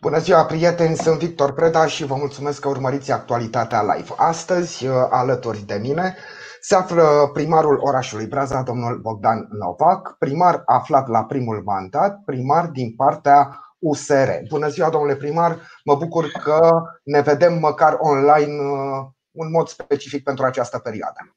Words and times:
Bună 0.00 0.18
ziua, 0.18 0.44
prieteni! 0.44 0.96
Sunt 0.96 1.18
Victor 1.18 1.52
Preda 1.52 1.86
și 1.86 2.04
vă 2.04 2.14
mulțumesc 2.14 2.60
că 2.60 2.68
urmăriți 2.68 3.12
actualitatea 3.12 3.82
live. 3.82 4.12
Astăzi, 4.16 4.86
uh, 4.86 4.94
alături 5.10 5.58
de 5.66 5.78
mine, 5.82 6.16
se 6.60 6.74
află 6.74 7.30
primarul 7.32 7.78
orașului 7.80 8.26
Braza, 8.26 8.62
domnul 8.62 8.98
Bogdan 9.02 9.48
Novac, 9.50 10.16
primar 10.18 10.62
aflat 10.64 11.08
la 11.08 11.24
primul 11.24 11.62
mandat, 11.64 12.22
primar 12.24 12.66
din 12.66 12.94
partea 12.96 13.60
USR. 13.78 14.28
Bună 14.48 14.68
ziua, 14.68 14.90
domnule 14.90 15.16
primar! 15.16 15.60
Mă 15.84 15.94
bucur 15.94 16.26
că 16.42 16.82
ne 17.02 17.20
vedem 17.20 17.58
măcar 17.58 17.96
online 17.98 18.60
uh, 18.62 19.06
un 19.30 19.50
mod 19.50 19.68
specific 19.68 20.22
pentru 20.22 20.44
această 20.44 20.78
perioadă. 20.78 21.36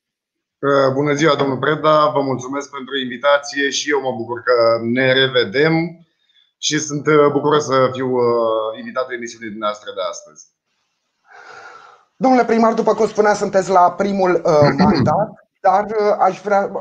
Uh, 0.59 0.93
bună 0.93 1.13
ziua, 1.13 1.35
domnul 1.35 1.57
Preda! 1.57 2.07
Vă 2.07 2.21
mulțumesc 2.21 2.69
pentru 2.69 2.97
invitație 2.97 3.69
și 3.69 3.89
eu 3.89 4.01
mă 4.01 4.11
bucur 4.17 4.41
că 4.41 4.79
ne 4.81 5.13
revedem 5.13 5.73
și 6.59 6.79
sunt 6.79 7.07
uh, 7.07 7.31
bucuros 7.31 7.65
să 7.65 7.89
fiu 7.91 8.09
uh, 8.15 8.77
invitat 8.77 9.07
la 9.07 9.13
emisiunea 9.13 9.49
dumneavoastră 9.49 9.91
de 9.95 10.01
astăzi. 10.09 10.45
Domnule 12.15 12.45
primar, 12.45 12.73
după 12.73 12.93
cum 12.93 13.07
spunea, 13.07 13.33
sunteți 13.33 13.69
la 13.69 13.91
primul 13.91 14.41
uh, 14.45 14.69
mandat, 14.83 15.29
dar 15.61 15.85
aș 16.19 16.41
vrea, 16.41 16.71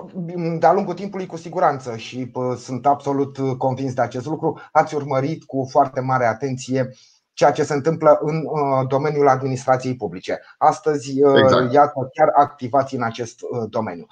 de-a 0.59 0.73
lungul 0.73 0.95
timpului, 0.95 1.27
cu 1.27 1.37
siguranță 1.37 1.97
și 1.97 2.33
sunt 2.57 2.87
absolut 2.87 3.59
convins 3.59 3.95
de 3.95 4.01
acest 4.01 4.27
lucru, 4.27 4.61
ați 4.73 4.95
urmărit 4.95 5.45
cu 5.45 5.67
foarte 5.71 6.01
mare 6.01 6.27
atenție 6.27 6.91
ceea 7.33 7.51
ce 7.51 7.63
se 7.63 7.75
întâmplă 7.75 8.19
în 8.21 8.43
domeniul 8.89 9.29
administrației 9.29 9.97
publice. 9.97 10.41
Astăzi, 10.59 11.21
exact. 11.45 11.73
iată, 11.73 12.11
chiar 12.15 12.29
activați 12.35 12.95
în 12.95 13.03
acest 13.03 13.41
domeniu. 13.69 14.07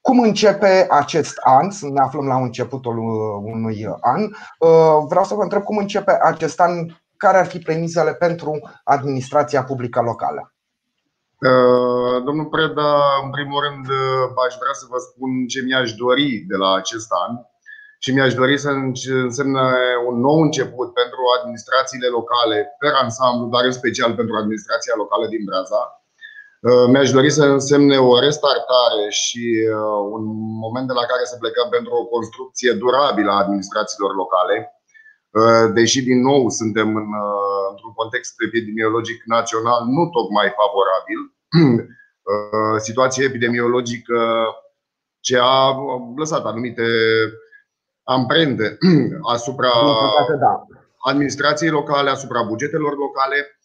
Cum 0.00 0.20
începe 0.20 0.86
acest 0.90 1.36
an? 1.42 1.66
Ne 1.92 2.00
aflăm 2.00 2.26
la 2.26 2.36
începutul 2.36 2.98
uh, 2.98 3.52
unui 3.54 3.86
an. 4.00 4.22
Uh, 4.22 4.96
vreau 5.08 5.24
să 5.24 5.34
vă 5.34 5.42
întreb 5.42 5.62
cum 5.62 5.76
începe 5.76 6.18
acest 6.22 6.60
an, 6.60 6.72
care 7.16 7.38
ar 7.38 7.46
fi 7.46 7.58
premisele 7.58 8.14
pentru 8.14 8.70
administrația 8.84 9.64
publică 9.64 10.00
locală? 10.00 10.52
Uh, 11.50 12.22
domnul 12.24 12.46
Preda, 12.46 12.94
în 13.24 13.30
primul 13.30 13.60
rând 13.66 13.86
aș 14.46 14.54
vrea 14.62 14.74
să 14.80 14.86
vă 14.92 14.98
spun 14.98 15.30
ce 15.52 15.60
mi-aș 15.62 15.92
dori 15.92 16.44
de 16.50 16.56
la 16.56 16.74
acest 16.74 17.08
an 17.26 17.32
și 17.98 18.12
mi-aș 18.12 18.34
dori 18.34 18.58
să 18.58 18.70
însemne 19.26 19.66
un 20.08 20.16
nou 20.20 20.38
început 20.46 20.88
pentru 21.00 21.20
administrațiile 21.38 22.06
locale 22.06 22.58
pe 22.78 22.88
ansamblu, 23.02 23.46
dar 23.54 23.64
în 23.64 23.76
special 23.80 24.14
pentru 24.14 24.34
administrația 24.36 24.94
locală 24.96 25.26
din 25.26 25.42
Braza 25.48 25.82
Uh, 25.82 25.97
mi-aș 26.90 27.10
dori 27.10 27.30
să 27.30 27.44
însemne 27.44 27.96
o 27.98 28.18
restartare 28.18 29.06
și 29.10 29.44
uh, 29.74 30.00
un 30.16 30.24
moment 30.62 30.86
de 30.86 30.92
la 30.92 31.04
care 31.10 31.24
să 31.24 31.36
plecăm 31.36 31.68
pentru 31.70 31.92
o 31.94 32.04
construcție 32.04 32.72
durabilă 32.72 33.30
a 33.30 33.42
administrațiilor 33.44 34.14
locale. 34.14 34.56
Uh, 35.38 35.72
deși, 35.74 36.02
din 36.02 36.20
nou, 36.20 36.48
suntem 36.48 36.88
în, 36.96 37.08
într-un 37.70 37.92
context 37.94 38.34
epidemiologic 38.46 39.22
național 39.24 39.80
nu 39.84 40.02
tocmai 40.16 40.56
favorabil, 40.60 41.20
situație 42.88 43.24
epidemiologică 43.24 44.20
ce 45.20 45.38
a 45.40 45.76
lăsat 46.16 46.44
anumite 46.44 46.86
amprente 48.02 48.78
asupra 49.34 49.70
da. 50.38 50.64
administrației 51.10 51.70
locale, 51.70 52.10
asupra 52.10 52.42
bugetelor 52.42 52.96
locale 52.96 53.57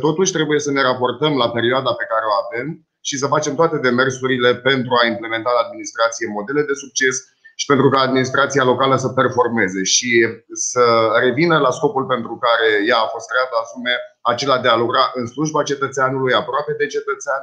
Totuși 0.00 0.32
trebuie 0.32 0.60
să 0.60 0.70
ne 0.70 0.82
raportăm 0.82 1.36
la 1.36 1.50
perioada 1.50 1.92
pe 1.94 2.06
care 2.12 2.24
o 2.30 2.34
avem 2.44 2.66
și 3.08 3.16
să 3.18 3.26
facem 3.26 3.54
toate 3.54 3.76
demersurile 3.78 4.50
pentru 4.56 4.92
a 5.00 5.06
implementa 5.06 5.50
la 5.56 5.64
administrație 5.66 6.26
modele 6.36 6.62
de 6.62 6.74
succes 6.84 7.14
și 7.60 7.66
pentru 7.66 7.88
ca 7.88 7.98
administrația 8.00 8.64
locală 8.64 8.96
să 8.96 9.08
performeze 9.08 9.82
și 9.82 10.10
să 10.52 10.84
revină 11.24 11.56
la 11.58 11.70
scopul 11.70 12.04
pentru 12.14 12.34
care 12.46 12.68
ea 12.90 12.98
a 13.02 13.12
fost 13.14 13.26
creată, 13.30 13.54
asume 13.62 13.94
acela 14.32 14.58
de 14.64 14.68
a 14.68 14.76
lucra 14.76 15.02
în 15.14 15.26
slujba 15.26 15.62
cetățeanului, 15.62 16.32
aproape 16.32 16.72
de 16.80 16.86
cetățean 16.86 17.42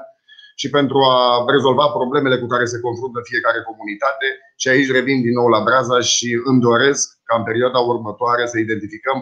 și 0.61 0.69
pentru 0.69 0.97
a 1.13 1.45
rezolva 1.55 1.87
problemele 1.97 2.37
cu 2.39 2.47
care 2.53 2.65
se 2.65 2.79
confruntă 2.79 3.19
fiecare 3.31 3.59
comunitate. 3.69 4.27
Și 4.61 4.67
aici 4.69 4.91
revin 4.97 5.21
din 5.21 5.35
nou 5.39 5.47
la 5.55 5.63
Braza 5.67 5.99
și 5.99 6.41
îmi 6.49 6.61
doresc 6.69 7.03
ca 7.27 7.35
în 7.37 7.43
perioada 7.43 7.79
următoare 7.79 8.45
să 8.51 8.57
identificăm 8.57 9.17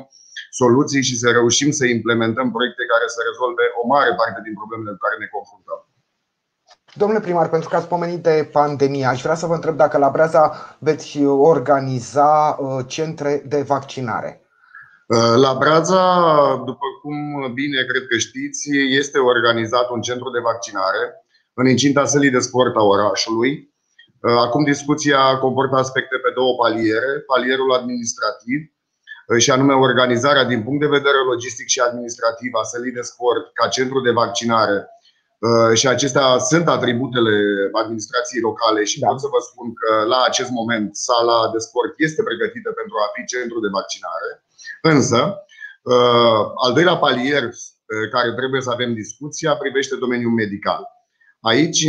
soluții 0.49 1.03
și 1.03 1.15
să 1.21 1.27
reușim 1.29 1.71
să 1.71 1.85
implementăm 1.85 2.51
proiecte 2.51 2.83
care 2.93 3.05
să 3.07 3.19
rezolve 3.29 3.65
o 3.81 3.87
mare 3.93 4.11
parte 4.19 4.39
din 4.43 4.53
problemele 4.59 4.91
cu 4.95 5.03
care 5.05 5.17
ne 5.19 5.29
confruntăm. 5.35 5.79
Domnule 7.01 7.25
primar, 7.25 7.49
pentru 7.49 7.69
că 7.69 7.75
ați 7.75 7.87
pomenit 7.87 8.21
de 8.23 8.49
pandemie, 8.51 9.05
aș 9.05 9.21
vrea 9.21 9.35
să 9.35 9.45
vă 9.45 9.53
întreb 9.53 9.75
dacă 9.75 9.97
la 9.97 10.09
Breaza 10.09 10.75
veți 10.79 11.23
organiza 11.23 12.57
uh, 12.59 12.85
centre 12.87 13.43
de 13.47 13.61
vaccinare. 13.61 14.31
Uh, 15.15 15.35
la 15.35 15.53
Braza, 15.59 16.05
după 16.65 16.87
cum 17.01 17.17
bine 17.53 17.83
cred 17.89 18.03
că 18.07 18.17
știți, 18.17 18.69
este 19.01 19.17
organizat 19.17 19.89
un 19.89 20.01
centru 20.01 20.29
de 20.29 20.39
vaccinare 20.39 21.03
în 21.53 21.67
incinta 21.67 22.05
sălii 22.05 22.29
de 22.29 22.39
sport 22.39 22.75
a 22.75 22.83
orașului. 22.83 23.51
Uh, 24.21 24.37
acum 24.45 24.63
discuția 24.63 25.37
comportă 25.37 25.75
aspecte 25.75 26.15
pe 26.15 26.31
două 26.35 26.55
paliere. 26.55 27.11
Palierul 27.27 27.73
administrativ, 27.73 28.59
și 29.37 29.51
anume 29.51 29.73
organizarea 29.73 30.43
din 30.43 30.63
punct 30.63 30.79
de 30.79 30.95
vedere 30.97 31.17
logistic 31.31 31.67
și 31.67 31.79
administrativ 31.79 32.51
a 32.53 32.63
sălii 32.63 32.97
de 32.99 33.01
sport 33.01 33.53
ca 33.53 33.67
centru 33.67 33.99
de 34.01 34.11
vaccinare. 34.11 34.87
Uh, 35.47 35.71
și 35.79 35.87
acestea 35.87 36.37
sunt 36.37 36.67
atributele 36.67 37.35
administrației 37.81 38.41
locale 38.41 38.83
și 38.83 38.99
da. 38.99 39.07
pot 39.07 39.19
să 39.19 39.27
vă 39.35 39.39
spun 39.49 39.67
că 39.81 39.91
la 40.13 40.19
acest 40.29 40.51
moment 40.59 40.95
sala 40.95 41.39
de 41.53 41.59
sport 41.67 41.93
este 41.97 42.21
pregătită 42.29 42.69
pentru 42.79 42.95
a 43.03 43.07
fi 43.15 43.21
centru 43.33 43.59
de 43.65 43.73
vaccinare. 43.79 44.29
Însă, 44.93 45.19
uh, 45.91 46.41
al 46.63 46.71
doilea 46.73 46.97
palier 47.05 47.43
uh, 47.43 48.05
care 48.15 48.29
trebuie 48.39 48.61
să 48.65 48.71
avem 48.71 48.91
discuția 49.03 49.61
privește 49.63 49.95
domeniul 50.03 50.39
medical. 50.43 50.81
Aici 51.51 51.83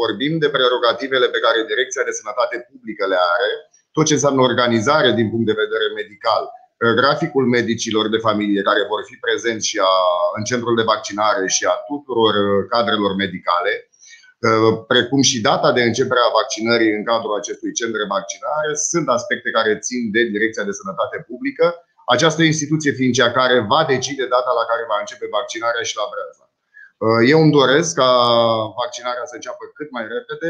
vorbim 0.00 0.34
de 0.42 0.48
prerogativele 0.56 1.26
pe 1.34 1.42
care 1.44 1.70
Direcția 1.72 2.02
de 2.08 2.18
Sănătate 2.18 2.56
Publică 2.70 3.04
le 3.12 3.18
are 3.34 3.50
tot 3.96 4.06
ce 4.08 4.18
înseamnă 4.18 4.40
organizare 4.50 5.10
din 5.20 5.28
punct 5.32 5.46
de 5.50 5.60
vedere 5.64 5.86
medical, 6.00 6.42
uh, 6.48 6.94
graficul 7.00 7.44
medicilor 7.56 8.04
de 8.14 8.24
familie 8.28 8.68
care 8.68 8.82
vor 8.92 9.02
fi 9.08 9.16
prezenți 9.26 9.68
și 9.70 9.78
a, 9.90 9.94
în 10.38 10.42
centrul 10.50 10.74
de 10.78 10.88
vaccinare 10.92 11.44
și 11.56 11.62
a 11.72 11.76
tuturor 11.90 12.34
uh, 12.44 12.64
cadrelor 12.72 13.12
medicale, 13.24 13.72
uh, 14.46 14.72
precum 14.92 15.20
și 15.30 15.44
data 15.50 15.68
de 15.76 15.82
începere 15.88 16.22
a 16.24 16.36
vaccinării 16.40 16.92
în 16.98 17.04
cadrul 17.10 17.34
acestui 17.40 17.72
centru 17.78 17.98
de 18.02 18.12
vaccinare, 18.16 18.70
sunt 18.90 19.06
aspecte 19.16 19.48
care 19.58 19.72
țin 19.86 20.02
de 20.14 20.22
Direcția 20.34 20.64
de 20.68 20.78
Sănătate 20.80 21.16
Publică, 21.28 21.66
această 22.14 22.42
instituție 22.50 22.92
fiind 22.98 23.14
cea 23.18 23.30
care 23.38 23.56
va 23.72 23.80
decide 23.94 24.24
data 24.36 24.52
la 24.60 24.64
care 24.70 24.82
va 24.92 24.98
începe 25.00 25.26
vaccinarea 25.38 25.84
și 25.88 25.98
la 26.00 26.06
Breaza. 26.12 26.44
Eu 27.32 27.38
îmi 27.42 27.56
doresc 27.60 27.90
ca 28.00 28.10
vaccinarea 28.80 29.24
să 29.30 29.34
înceapă 29.36 29.62
cât 29.78 29.88
mai 29.96 30.04
repede, 30.14 30.48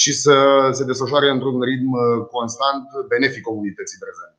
și 0.00 0.12
să 0.12 0.36
se 0.72 0.84
desfășoare 0.84 1.30
într-un 1.30 1.60
ritm 1.60 1.90
uh, 1.92 2.26
constant 2.30 2.84
benefic 3.08 3.42
comunității 3.42 3.98
prezente. 3.98 4.34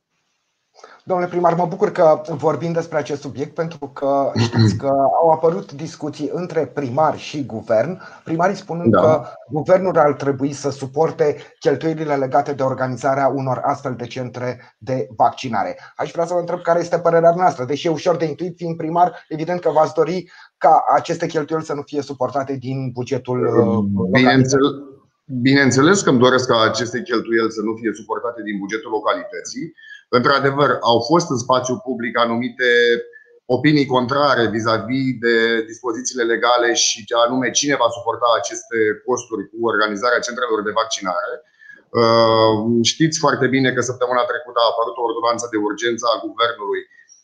Domnule 1.04 1.30
primar, 1.30 1.54
mă 1.54 1.66
bucur 1.66 1.92
că 1.92 2.22
vorbim 2.28 2.72
despre 2.72 2.98
acest 2.98 3.22
subiect 3.22 3.54
pentru 3.54 3.88
că 3.88 4.32
știți 4.48 4.76
că 4.76 4.92
au 5.22 5.30
apărut 5.30 5.72
discuții 5.72 6.30
între 6.34 6.66
primari 6.66 7.18
și 7.18 7.46
guvern, 7.46 8.02
primarii 8.24 8.56
spunând 8.56 8.92
da. 8.92 9.02
că 9.02 9.24
guvernul 9.50 9.98
ar 9.98 10.14
trebui 10.14 10.54
să 10.54 10.70
suporte 10.70 11.36
cheltuielile 11.60 12.16
legate 12.16 12.54
de 12.54 12.64
organizarea 12.64 13.28
unor 13.28 13.62
astfel 13.64 13.96
de 13.98 14.06
centre 14.06 14.76
de 14.78 15.08
vaccinare. 15.16 15.80
Aș 15.96 16.12
vrea 16.12 16.26
să 16.26 16.34
vă 16.34 16.40
întreb 16.40 16.62
care 16.62 16.80
este 16.80 17.00
părerea 17.00 17.34
noastră, 17.36 17.66
deși 17.66 17.88
e 17.88 17.90
ușor 17.90 18.16
de 18.16 18.26
intuit, 18.26 18.54
fiind 18.58 18.78
primar, 18.78 19.26
evident 19.28 19.60
că 19.60 19.70
v-ați 19.70 19.94
dori 19.94 20.32
ca 20.58 20.84
aceste 20.96 21.26
cheltuieli 21.28 21.66
să 21.66 21.74
nu 21.74 21.82
fie 21.82 22.02
suportate 22.02 22.56
din 22.56 22.92
bugetul 22.94 23.40
uh, 23.46 24.10
Bineînțeles, 24.12 24.72
Bineînțeles 25.28 25.98
că 26.02 26.10
îmi 26.10 26.26
doresc 26.26 26.46
ca 26.48 26.58
aceste 26.62 27.00
cheltuieli 27.10 27.56
să 27.58 27.62
nu 27.68 27.74
fie 27.80 27.92
suportate 28.00 28.42
din 28.48 28.58
bugetul 28.64 28.92
localității. 28.98 29.66
Într-adevăr, 30.18 30.70
au 30.92 31.00
fost 31.10 31.28
în 31.34 31.40
spațiu 31.46 31.76
public 31.88 32.14
anumite 32.26 32.70
opinii 33.56 33.92
contrare 33.96 34.44
vis-a-vis 34.56 35.08
de 35.26 35.36
dispozițiile 35.72 36.24
legale 36.34 36.70
și 36.84 36.98
anume 37.26 37.48
cine 37.60 37.76
va 37.82 37.90
suporta 37.98 38.28
aceste 38.40 38.78
costuri 39.08 39.44
cu 39.52 39.58
organizarea 39.72 40.26
centrelor 40.28 40.60
de 40.68 40.78
vaccinare. 40.82 41.34
Uh, 42.02 42.56
știți 42.92 43.18
foarte 43.24 43.48
bine 43.56 43.70
că 43.74 43.82
săptămâna 43.90 44.30
trecută 44.32 44.60
a 44.62 44.72
apărut 44.72 44.96
o 44.98 45.06
ordonanță 45.10 45.46
de 45.54 45.60
urgență 45.68 46.04
a 46.08 46.22
Guvernului 46.28 46.82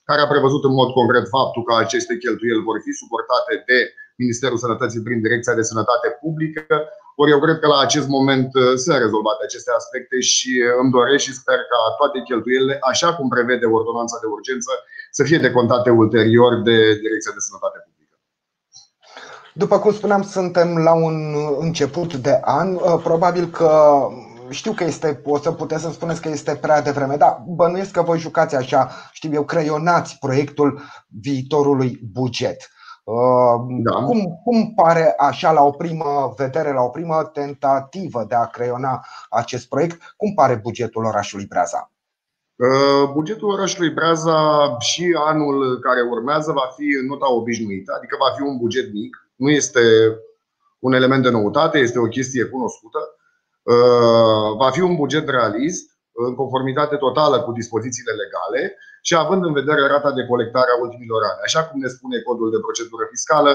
care 0.10 0.22
a 0.22 0.32
prevăzut 0.34 0.64
în 0.70 0.74
mod 0.82 0.90
concret 1.00 1.26
faptul 1.38 1.64
că 1.68 1.74
aceste 1.76 2.14
cheltuieli 2.24 2.68
vor 2.70 2.78
fi 2.86 2.92
suportate 3.02 3.54
de 3.70 3.80
Ministerul 4.24 4.58
Sănătății 4.66 5.06
prin 5.08 5.20
Direcția 5.26 5.56
de 5.60 5.70
Sănătate 5.72 6.08
Publică. 6.22 6.66
Ori 7.16 7.32
eu 7.32 7.40
cred 7.40 7.58
că 7.60 7.68
la 7.68 7.80
acest 7.88 8.08
moment 8.08 8.50
uh, 8.54 8.74
sunt 8.84 8.98
rezolvate 9.06 9.42
aceste 9.44 9.72
aspecte 9.80 10.20
și 10.20 10.52
uh, 10.62 10.80
îmi 10.82 10.92
doresc 10.98 11.24
și 11.24 11.40
sper 11.42 11.60
ca 11.72 11.80
toate 12.00 12.18
cheltuielile, 12.28 12.78
așa 12.92 13.10
cum 13.16 13.28
prevede 13.36 13.66
ordonanța 13.66 14.18
de 14.22 14.28
urgență, 14.38 14.72
să 15.12 15.24
fie 15.24 15.38
decontate 15.48 15.90
ulterior 15.90 16.52
de 16.68 16.78
Direcția 17.04 17.34
de 17.38 17.46
Sănătate 17.48 17.78
Publică. 17.86 18.16
După 19.54 19.76
cum 19.80 19.92
spuneam, 19.94 20.24
suntem 20.38 20.78
la 20.78 20.94
un 20.94 21.18
început 21.60 22.14
de 22.14 22.36
an. 22.42 22.70
Uh, 22.74 23.00
probabil 23.04 23.46
că 23.58 23.72
știu 24.50 24.72
că 24.72 24.84
este, 24.84 25.22
o 25.26 25.38
să 25.38 25.52
puteți 25.52 25.82
să 25.82 25.92
spuneți 25.92 26.22
că 26.22 26.30
este 26.30 26.56
prea 26.56 26.82
devreme, 26.82 27.16
dar 27.16 27.44
bănuiesc 27.48 27.92
că 27.92 28.02
voi 28.02 28.20
jucați 28.20 28.56
așa, 28.56 28.92
știu 29.12 29.34
eu, 29.34 29.44
creionați 29.44 30.18
proiectul 30.20 30.82
viitorului 31.22 32.00
buget. 32.12 32.58
Da. 33.84 34.04
Cum, 34.06 34.42
cum 34.44 34.74
pare 34.76 35.14
așa 35.18 35.52
la 35.52 35.62
o 35.64 35.72
primă 35.72 36.34
vedere, 36.38 36.74
la 36.74 36.82
o 36.82 36.90
primă 36.90 37.30
tentativă 37.34 38.26
de 38.28 38.36
a 38.36 38.46
creiona 38.46 39.06
acest 39.30 39.68
proiect, 39.68 40.14
cum 40.18 40.34
pare 40.34 40.56
bugetul 40.56 41.06
orașului 41.06 41.46
Breaza? 41.46 41.92
Bugetul 43.14 43.50
orașului 43.50 43.90
Breaza 43.90 44.78
și 44.80 45.16
anul 45.26 45.80
care 45.80 46.02
urmează 46.02 46.52
va 46.52 46.70
fi 46.76 46.84
în 47.02 47.06
nota 47.06 47.34
obișnuită, 47.34 47.94
adică 47.98 48.16
va 48.20 48.36
fi 48.36 48.42
un 48.42 48.58
buget 48.58 48.94
mic, 48.94 49.30
nu 49.36 49.50
este 49.50 49.82
un 50.80 50.94
element 50.94 51.24
de 51.24 51.30
noutate, 51.30 51.78
este 51.78 52.00
o 52.00 52.08
chestie 52.08 52.44
cunoscută. 52.46 53.00
Va 54.58 54.70
fi 54.72 54.82
un 54.82 54.96
buget 54.96 55.30
realist, 55.30 55.93
în 56.28 56.36
conformitate 56.36 56.96
totală 56.96 57.42
cu 57.42 57.52
dispozițiile 57.52 58.14
legale 58.24 58.78
și 59.08 59.16
având 59.16 59.42
în 59.46 59.54
vedere 59.54 59.88
rata 59.88 60.12
de 60.12 60.26
colectare 60.32 60.70
a 60.72 60.82
ultimilor 60.86 61.22
ani. 61.30 61.40
Așa 61.48 61.62
cum 61.66 61.80
ne 61.80 61.88
spune 61.96 62.18
codul 62.28 62.50
de 62.52 62.64
procedură 62.66 63.06
fiscală, 63.14 63.52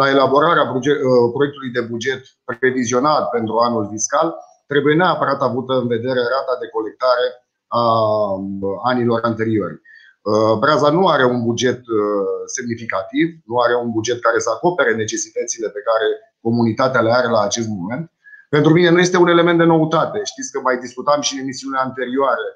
la 0.00 0.08
elaborarea 0.14 0.64
uh, 0.70 1.28
proiectului 1.36 1.70
de 1.76 1.82
buget 1.92 2.22
previzionat 2.44 3.24
pentru 3.36 3.54
anul 3.66 3.84
fiscal, 3.94 4.28
trebuie 4.66 4.94
neapărat 4.94 5.40
avută 5.42 5.72
în 5.82 5.86
vedere 5.86 6.22
rata 6.34 6.54
de 6.62 6.68
colectare 6.76 7.26
a 7.66 7.84
um, 8.32 8.60
anilor 8.90 9.20
anteriori. 9.22 9.76
Uh, 10.30 10.58
Braza 10.58 10.90
nu 10.90 11.06
are 11.06 11.24
un 11.24 11.40
buget 11.48 11.78
uh, 11.78 12.40
semnificativ, 12.56 13.26
nu 13.44 13.56
are 13.64 13.74
un 13.82 13.90
buget 13.90 14.18
care 14.20 14.38
să 14.38 14.50
acopere 14.52 14.94
necesitățile 14.94 15.68
pe 15.68 15.80
care 15.88 16.06
comunitatea 16.40 17.00
le 17.00 17.12
are 17.12 17.28
la 17.28 17.40
acest 17.40 17.68
moment. 17.68 18.12
Pentru 18.54 18.72
mine 18.72 18.90
nu 18.90 19.00
este 19.00 19.16
un 19.16 19.28
element 19.34 19.58
de 19.58 19.64
noutate. 19.64 20.18
Știți 20.32 20.52
că 20.52 20.58
mai 20.60 20.76
discutam 20.84 21.20
și 21.20 21.34
în 21.34 21.40
emisiunile 21.40 21.80
anterioare 21.80 22.48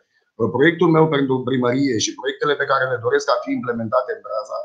Proiectul 0.56 0.88
meu 0.96 1.06
pentru 1.16 1.34
primărie 1.48 1.96
și 2.04 2.14
proiectele 2.18 2.54
pe 2.60 2.68
care 2.70 2.84
le 2.92 2.98
doresc 3.06 3.26
a 3.30 3.38
fi 3.44 3.50
implementate 3.58 4.10
în 4.16 4.20
Braza, 4.26 4.58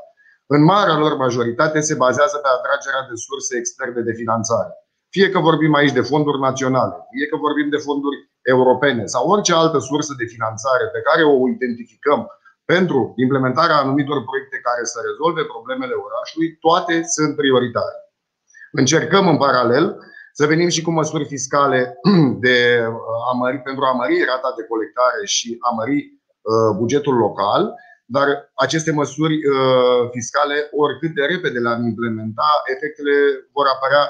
în 0.55 0.61
marea 0.73 0.97
lor 1.03 1.13
majoritate 1.25 1.79
se 1.89 1.95
bazează 2.03 2.37
pe 2.43 2.49
atragerea 2.57 3.03
de 3.09 3.15
surse 3.25 3.53
externe 3.57 4.01
de 4.09 4.13
finanțare. 4.21 4.71
Fie 5.15 5.27
că 5.33 5.39
vorbim 5.49 5.73
aici 5.79 5.97
de 5.99 6.07
fonduri 6.11 6.39
naționale, 6.47 6.95
fie 7.13 7.25
că 7.31 7.35
vorbim 7.45 7.67
de 7.75 7.83
fonduri 7.87 8.17
europene 8.53 9.03
sau 9.13 9.23
orice 9.33 9.53
altă 9.53 9.79
sursă 9.89 10.13
de 10.21 10.31
finanțare 10.33 10.85
pe 10.95 11.01
care 11.07 11.21
o 11.23 11.47
identificăm 11.55 12.21
pentru 12.73 12.99
implementarea 13.25 13.81
anumitor 13.83 14.17
proiecte 14.29 14.57
care 14.67 14.83
să 14.91 14.97
rezolve 15.07 15.43
problemele 15.53 15.95
orașului, 16.07 16.49
toate 16.65 16.95
sunt 17.15 17.31
prioritare. 17.41 17.97
Încercăm 18.81 19.25
în 19.27 19.37
paralel 19.45 19.85
să 20.39 20.45
venim 20.45 20.69
și 20.75 20.81
cu 20.81 20.91
măsuri 20.91 21.25
fiscale 21.25 21.79
de 22.45 22.57
uh, 22.87 23.29
a 23.29 23.31
mări, 23.41 23.59
pentru 23.67 23.83
a 23.83 23.91
mări 24.01 24.15
rata 24.31 24.51
de 24.57 24.63
colectare 24.71 25.21
și 25.35 25.57
a 25.67 25.69
mări 25.79 25.97
uh, 25.97 26.71
bugetul 26.79 27.15
local, 27.25 27.61
dar 28.15 28.27
aceste 28.65 28.91
măsuri 28.91 29.35
uh, 29.35 30.01
fiscale, 30.15 30.55
oricât 30.83 31.11
de 31.17 31.23
repede 31.31 31.59
le-am 31.59 31.83
implementa, 31.91 32.49
efectele 32.73 33.15
vor 33.55 33.65
apărea 33.75 34.03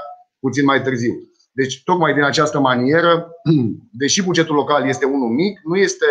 puțin 0.43 0.65
mai 0.65 0.81
târziu. 0.81 1.13
Deci, 1.59 1.83
tocmai 1.83 2.13
din 2.13 2.23
această 2.23 2.59
manieră, 2.59 3.11
deși 4.01 4.23
bugetul 4.23 4.55
local 4.55 4.81
este 4.87 5.05
unul 5.05 5.31
mic, 5.41 5.59
nu 5.63 5.75
este 5.87 6.09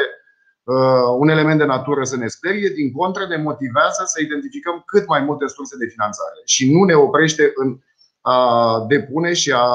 un 1.19 1.29
element 1.29 1.59
de 1.59 1.65
natură 1.65 2.05
să 2.05 2.17
ne 2.17 2.27
sperie, 2.27 2.69
din 2.69 2.93
contră 2.93 3.27
ne 3.27 3.37
motivează 3.37 4.03
să 4.13 4.19
identificăm 4.23 4.83
cât 4.87 5.07
mai 5.07 5.21
multe 5.29 5.47
surse 5.47 5.77
de 5.77 5.87
finanțare 5.95 6.41
și 6.45 6.73
nu 6.75 6.85
ne 6.85 6.95
oprește 6.95 7.53
în 7.55 7.69
a 8.29 8.85
depune 8.89 9.33
și 9.33 9.53
a 9.53 9.69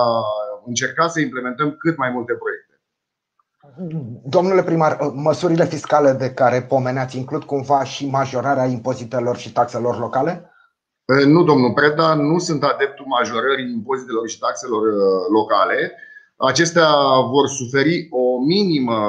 încerca 0.65 1.07
să 1.07 1.19
implementăm 1.19 1.75
cât 1.77 1.97
mai 1.97 2.09
multe 2.09 2.33
proiecte. 2.33 2.71
Domnule 4.25 4.63
primar, 4.63 4.97
măsurile 5.13 5.65
fiscale 5.65 6.11
de 6.11 6.31
care 6.31 6.61
pomeneați 6.61 7.17
includ 7.17 7.43
cumva 7.43 7.83
și 7.83 8.09
majorarea 8.09 8.65
impozitelor 8.65 9.37
și 9.37 9.51
taxelor 9.51 9.99
locale? 9.99 10.51
Nu, 11.25 11.43
domnul 11.43 11.73
Preda, 11.73 12.13
nu 12.13 12.39
sunt 12.39 12.63
adeptul 12.63 13.05
majorării 13.05 13.71
impozitelor 13.71 14.27
și 14.29 14.39
taxelor 14.39 14.83
locale. 15.31 15.91
Acestea 16.37 16.89
vor 17.31 17.47
suferi 17.47 18.07
o 18.09 18.39
minimă 18.39 18.99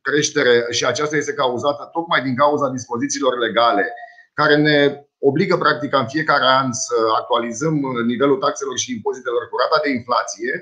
creștere 0.00 0.66
și 0.70 0.84
aceasta 0.84 1.16
este 1.16 1.32
cauzată 1.32 1.88
tocmai 1.92 2.22
din 2.22 2.36
cauza 2.36 2.68
dispozițiilor 2.68 3.38
legale 3.38 3.92
care 4.34 4.56
ne 4.56 5.06
obligă 5.28 5.56
practic 5.56 5.90
în 5.94 6.08
fiecare 6.14 6.46
an 6.60 6.72
să 6.72 6.96
actualizăm 7.20 7.74
nivelul 8.12 8.38
taxelor 8.44 8.76
și 8.78 8.94
impozitelor 8.96 9.42
cu 9.48 9.56
rata 9.62 9.78
de 9.84 9.90
inflație, 9.98 10.52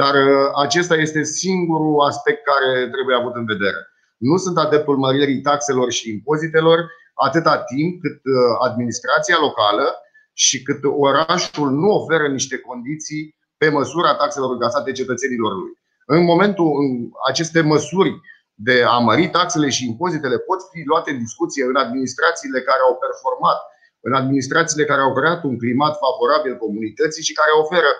dar 0.00 0.14
uh, 0.14 0.50
acesta 0.64 0.94
este 1.06 1.22
singurul 1.22 2.00
aspect 2.10 2.40
care 2.52 2.88
trebuie 2.94 3.16
avut 3.16 3.34
în 3.34 3.46
vedere. 3.52 3.80
Nu 4.28 4.36
sunt 4.36 4.56
adeptul 4.58 4.96
măririi 4.96 5.40
taxelor 5.40 5.90
și 5.90 6.10
impozitelor 6.10 6.78
atâta 7.14 7.54
timp 7.72 8.00
cât 8.02 8.18
uh, 8.24 8.32
administrația 8.68 9.36
locală 9.46 9.86
și 10.32 10.62
cât 10.62 10.80
orașul 11.06 11.70
nu 11.70 11.88
oferă 11.98 12.26
niște 12.28 12.56
condiții 12.58 13.36
pe 13.56 13.68
măsura 13.68 14.14
taxelor 14.14 14.50
încasate 14.52 14.92
cetățenilor 14.92 15.52
lui. 15.52 15.72
În 16.06 16.24
momentul 16.24 16.68
în 16.82 16.88
aceste 17.28 17.60
măsuri 17.60 18.20
de 18.54 18.82
a 18.94 18.98
mări 18.98 19.28
taxele 19.28 19.68
și 19.68 19.86
impozitele 19.86 20.38
pot 20.38 20.60
fi 20.70 20.80
luate 20.90 21.10
în 21.10 21.18
discuție 21.18 21.64
în 21.64 21.76
administrațiile 21.76 22.60
care 22.60 22.82
au 22.88 22.94
performat 23.04 23.58
în 24.06 24.12
administrațiile 24.20 24.84
care 24.84 25.00
au 25.00 25.12
creat 25.18 25.40
un 25.48 25.58
climat 25.58 25.94
favorabil 26.04 26.54
comunității 26.64 27.22
și 27.28 27.32
care 27.32 27.50
oferă 27.62 27.90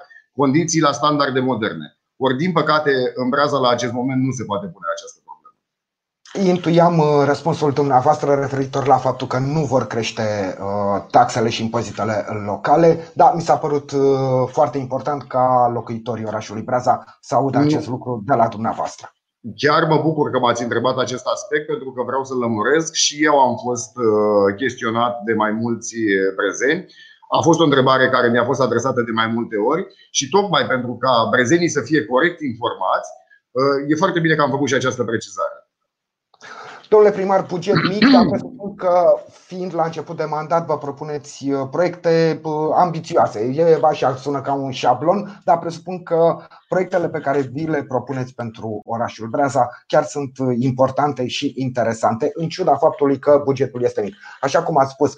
condiții 0.41 0.87
la 0.87 0.93
standarde 0.93 1.41
moderne. 1.41 1.87
Ori, 2.17 2.37
din 2.37 2.53
păcate, 2.53 2.93
în 3.15 3.29
Breaza 3.29 3.59
la 3.59 3.69
acest 3.69 3.93
moment 3.93 4.23
nu 4.23 4.33
se 4.39 4.45
poate 4.45 4.67
pune 4.67 4.87
această 4.95 5.19
problemă. 5.25 5.31
Intuiam 6.55 6.99
uh, 6.99 7.25
răspunsul 7.25 7.73
dumneavoastră 7.73 8.35
referitor 8.35 8.87
la 8.87 8.97
faptul 8.97 9.27
că 9.27 9.39
nu 9.39 9.65
vor 9.65 9.87
crește 9.87 10.57
uh, 10.61 11.05
taxele 11.11 11.49
și 11.49 11.63
impozitele 11.63 12.27
locale, 12.47 13.11
dar 13.15 13.33
mi 13.35 13.41
s-a 13.41 13.57
părut 13.57 13.91
uh, 13.91 14.01
foarte 14.47 14.79
important 14.79 15.23
ca 15.23 15.71
locuitorii 15.73 16.25
orașului 16.25 16.63
Breaza 16.63 17.19
să 17.21 17.35
audă 17.35 17.59
acest 17.59 17.87
lucru 17.89 18.23
de 18.27 18.35
la 18.35 18.49
dumneavoastră. 18.49 19.13
Chiar 19.57 19.85
mă 19.85 19.99
bucur 20.03 20.31
că 20.31 20.39
m-ați 20.39 20.63
întrebat 20.63 20.99
acest 20.99 21.27
aspect 21.27 21.67
pentru 21.67 21.93
că 21.93 22.03
vreau 22.03 22.25
să 22.25 22.35
lămuresc 22.35 22.95
și 22.95 23.25
eu 23.25 23.39
am 23.41 23.57
fost 23.57 23.97
uh, 23.97 24.55
chestionat 24.57 25.23
de 25.23 25.33
mai 25.33 25.51
mulți 25.51 25.95
uh, 25.95 26.35
prezenți. 26.37 26.95
A 27.39 27.41
fost 27.41 27.61
o 27.61 27.65
întrebare 27.65 28.09
care 28.09 28.29
mi-a 28.29 28.45
fost 28.45 28.61
adresată 28.61 29.03
de 29.03 29.11
mai 29.11 29.27
multe 29.27 29.57
ori 29.57 29.87
și 30.11 30.29
tocmai 30.29 30.67
pentru 30.67 30.97
ca 30.97 31.29
brezenii 31.31 31.69
să 31.69 31.81
fie 31.81 32.05
corect 32.05 32.41
informați, 32.41 33.09
uh, 33.51 33.91
e 33.91 33.95
foarte 33.95 34.21
bine 34.21 34.35
că 34.35 34.43
am 34.43 34.51
făcut 34.51 34.69
și 34.69 34.75
această 34.75 35.05
precizare. 35.05 35.62
Domnule 36.93 37.13
primar, 37.13 37.47
buget 37.49 37.75
mic, 37.89 38.13
dar 38.13 38.27
presupun 38.27 38.75
că 38.75 39.15
fiind 39.47 39.75
la 39.75 39.85
început 39.85 40.17
de 40.17 40.25
mandat 40.25 40.67
vă 40.67 40.79
propuneți 40.79 41.51
uh, 41.51 41.69
proiecte 41.71 42.41
uh, 42.43 42.53
ambițioase. 42.77 43.53
E 43.55 43.79
așa, 43.83 44.17
sună 44.17 44.41
ca 44.41 44.53
un 44.53 44.71
șablon, 44.71 45.41
dar 45.45 45.59
presupun 45.59 46.03
că 46.03 46.37
proiectele 46.69 47.09
pe 47.09 47.19
care 47.19 47.41
vi 47.41 47.67
le 47.67 47.85
propuneți 47.85 48.35
pentru 48.35 48.81
orașul 48.85 49.29
Breaza 49.29 49.69
chiar 49.87 50.05
sunt 50.05 50.39
uh, 50.39 50.55
importante 50.59 51.27
și 51.27 51.53
interesante, 51.57 52.31
în 52.35 52.49
ciuda 52.49 52.75
faptului 52.77 53.19
că 53.19 53.41
bugetul 53.45 53.83
este 53.83 54.01
mic. 54.01 54.15
Așa 54.41 54.63
cum 54.63 54.79
ați 54.79 54.93
spus, 54.93 55.15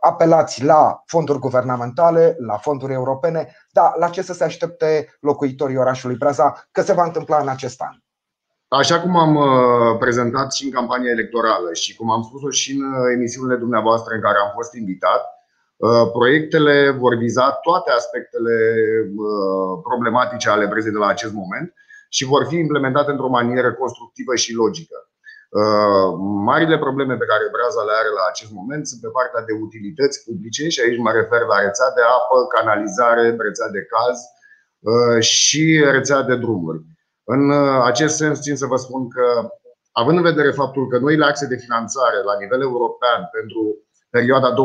apelați 0.00 0.64
la 0.64 1.02
fonduri 1.06 1.38
guvernamentale, 1.38 2.36
la 2.38 2.56
fonduri 2.56 2.92
europene, 2.92 3.56
dar 3.72 3.92
la 3.98 4.08
ce 4.08 4.22
să 4.22 4.32
se 4.32 4.44
aștepte 4.44 5.16
locuitorii 5.20 5.76
orașului 5.76 6.16
Breaza 6.16 6.68
că 6.72 6.82
se 6.82 6.92
va 6.92 7.04
întâmpla 7.04 7.38
în 7.38 7.48
acest 7.48 7.80
an? 7.80 8.07
Așa 8.68 9.00
cum 9.00 9.16
am 9.16 9.34
uh, 9.36 9.98
prezentat 9.98 10.52
și 10.52 10.64
în 10.64 10.70
campania 10.70 11.10
electorală 11.10 11.72
și 11.72 11.96
cum 11.96 12.10
am 12.10 12.22
spus-o 12.22 12.50
și 12.50 12.70
în 12.76 12.82
uh, 12.84 13.12
emisiunile 13.14 13.56
dumneavoastră 13.56 14.14
în 14.14 14.20
care 14.20 14.38
am 14.38 14.50
fost 14.54 14.72
invitat, 14.74 15.22
uh, 15.76 16.10
proiectele 16.12 16.90
vor 16.90 17.14
viza 17.14 17.50
toate 17.50 17.90
aspectele 17.90 18.56
problematice 19.82 20.48
ale 20.48 20.66
brezei 20.66 20.92
de 20.92 20.98
la 20.98 21.06
acest 21.06 21.32
moment 21.32 21.74
și 22.08 22.24
vor 22.24 22.42
fi 22.48 22.56
implementate 22.56 23.10
într-o 23.10 23.34
manieră 23.36 23.72
constructivă 23.74 24.34
și 24.34 24.54
logică. 24.54 24.98
Marile 26.50 26.78
probleme 26.78 27.14
pe 27.16 27.30
care 27.32 27.52
Braza 27.54 27.82
le 27.82 27.94
are 28.00 28.10
la 28.18 28.24
acest 28.28 28.52
moment 28.58 28.86
sunt 28.86 29.00
pe 29.00 29.14
partea 29.18 29.42
de 29.48 29.52
utilități 29.64 30.24
publice 30.24 30.68
și 30.68 30.80
aici 30.80 31.04
mă 31.04 31.12
refer 31.20 31.42
la 31.52 31.58
rețea 31.64 31.90
de 31.96 32.02
apă, 32.18 32.36
canalizare, 32.56 33.24
rețea 33.48 33.68
de 33.76 33.82
caz 33.92 34.16
și 35.20 35.64
rețea 35.96 36.20
de 36.22 36.36
drumuri. 36.36 36.80
În 37.34 37.42
uh, 37.50 37.80
acest 37.90 38.14
sens, 38.22 38.36
țin 38.40 38.56
să 38.62 38.66
vă 38.72 38.78
spun 38.84 39.02
că, 39.14 39.26
având 40.00 40.16
în 40.18 40.28
vedere 40.30 40.50
faptul 40.62 40.84
că 40.88 40.96
noile 40.98 41.24
axe 41.24 41.46
de 41.52 41.62
finanțare 41.64 42.18
la 42.28 42.34
nivel 42.42 42.60
european 42.60 43.20
pentru 43.36 43.62
perioada 44.16 44.50
2021-2027 44.52 44.56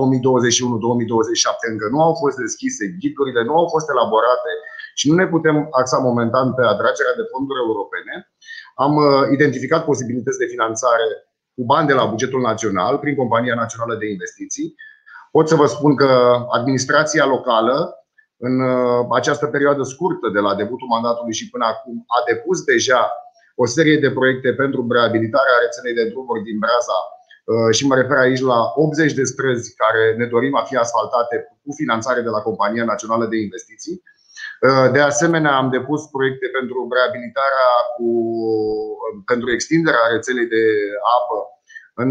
încă 1.71 1.85
nu 1.93 1.99
au 2.07 2.13
fost 2.21 2.37
deschise, 2.45 2.83
ghiturile 3.01 3.41
nu 3.49 3.55
au 3.61 3.67
fost 3.73 3.87
elaborate 3.93 4.51
și 4.99 5.09
nu 5.09 5.15
ne 5.15 5.27
putem 5.27 5.57
axa 5.79 5.97
momentan 6.09 6.47
pe 6.57 6.63
atragerea 6.73 7.15
de 7.19 7.29
fonduri 7.31 7.63
europene, 7.65 8.15
am 8.85 8.93
uh, 8.95 9.23
identificat 9.35 9.81
posibilități 9.89 10.41
de 10.43 10.51
finanțare 10.53 11.07
cu 11.55 11.63
bani 11.71 11.89
de 11.91 11.97
la 11.99 12.05
bugetul 12.05 12.41
național 12.41 12.93
prin 12.97 13.15
Compania 13.15 13.55
Națională 13.55 13.95
de 14.01 14.07
Investiții. 14.15 14.75
Pot 15.31 15.47
să 15.47 15.55
vă 15.55 15.65
spun 15.65 15.95
că 15.95 16.11
administrația 16.57 17.25
locală 17.25 18.02
în 18.37 18.59
uh, 18.59 19.05
această 19.11 19.45
perioadă 19.47 19.83
scurtă 19.83 20.29
de 20.33 20.39
la 20.39 20.55
debutul 20.55 20.87
mandatului 20.87 21.33
și 21.33 21.49
până 21.49 21.65
acum 21.65 22.03
a 22.07 22.19
depus 22.31 22.63
deja 22.63 23.11
o 23.55 23.65
serie 23.65 23.97
de 23.97 24.11
proiecte 24.11 24.53
pentru 24.53 24.87
reabilitarea 24.89 25.61
rețelei 25.63 25.93
de 25.93 26.09
drumuri 26.09 26.43
din 26.43 26.57
Braza 26.59 26.99
și 27.71 27.87
mă 27.87 27.95
refer 27.95 28.17
aici 28.17 28.41
la 28.41 28.59
80 28.75 29.13
de 29.13 29.23
străzi 29.23 29.75
care 29.75 30.15
ne 30.17 30.25
dorim 30.25 30.55
a 30.55 30.63
fi 30.69 30.75
asfaltate 30.75 31.35
cu 31.63 31.71
finanțare 31.81 32.21
de 32.21 32.31
la 32.35 32.41
Compania 32.47 32.85
Națională 32.85 33.25
de 33.25 33.37
Investiții. 33.37 34.01
De 34.95 35.01
asemenea, 35.11 35.53
am 35.55 35.69
depus 35.69 36.01
proiecte 36.15 36.47
pentru 36.57 36.77
reabilitarea 36.95 37.69
cu, 37.95 38.07
pentru 39.31 39.47
extinderea 39.51 40.11
rețelei 40.13 40.47
de 40.55 40.63
apă 41.17 41.37
în 42.03 42.09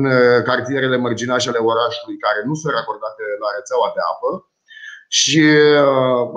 cartierele 0.49 0.97
mărginașe 0.97 1.49
ale 1.49 1.63
orașului 1.73 2.17
care 2.27 2.41
nu 2.49 2.55
sunt 2.55 2.73
racordate 2.79 3.25
la 3.43 3.49
rețeaua 3.57 3.89
de 3.97 4.03
apă. 4.13 4.31
Și 5.21 5.45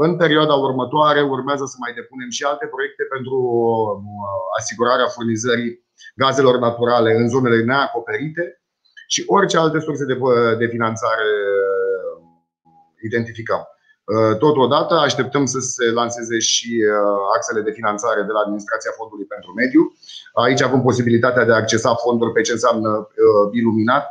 în 0.05 0.11
perioada 0.17 0.53
următoare 0.53 1.21
urmează 1.21 1.65
să 1.65 1.75
mai 1.79 1.93
depunem 1.93 2.29
și 2.29 2.43
alte 2.43 2.65
proiecte 2.73 3.03
pentru 3.13 3.37
asigurarea 4.59 5.07
furnizării 5.15 5.71
gazelor 6.15 6.57
naturale 6.59 7.11
în 7.21 7.27
zonele 7.29 7.63
neacoperite 7.63 8.61
și 9.07 9.23
orice 9.27 9.57
alte 9.57 9.79
surse 9.79 10.05
de, 10.05 10.17
de 10.57 10.67
finanțare 10.67 11.29
identificăm. 13.07 13.61
Uh, 14.13 14.37
totodată 14.37 14.93
așteptăm 14.93 15.45
să 15.45 15.59
se 15.59 15.85
lanseze 15.91 16.39
și 16.39 16.71
uh, 16.83 17.19
axele 17.35 17.61
de 17.61 17.71
finanțare 17.79 18.21
de 18.21 18.31
la 18.31 18.39
Administrația 18.45 18.91
Fondului 18.97 19.25
pentru 19.25 19.51
Mediu. 19.61 19.81
Aici 20.43 20.61
avem 20.61 20.81
posibilitatea 20.81 21.45
de 21.45 21.51
a 21.51 21.61
accesa 21.63 21.93
fonduri 22.03 22.31
pe 22.31 22.41
ce 22.41 22.51
înseamnă 22.51 22.89
uh, 22.89 23.45
iluminat, 23.59 24.07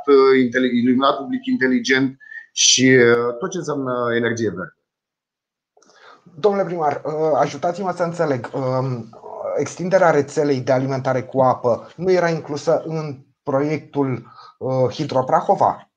iluminat 0.83 1.17
public 1.17 1.43
inteligent 1.47 2.11
și 2.57 2.99
tot 3.39 3.51
ce 3.51 3.59
înseamnă 3.59 4.15
energie 4.17 4.49
verde. 4.49 4.77
Domnule 6.39 6.65
primar, 6.65 7.03
ajutați-mă 7.35 7.93
să 7.97 8.03
înțeleg. 8.03 8.51
Um, 8.55 9.09
extinderea 9.57 10.11
rețelei 10.11 10.61
de 10.61 10.73
alimentare 10.73 11.23
cu 11.23 11.41
apă 11.41 11.93
nu 11.97 12.11
era 12.11 12.29
inclusă 12.29 12.83
în 12.87 13.19
proiectul 13.43 14.27
Hidroprahova? 14.91 15.91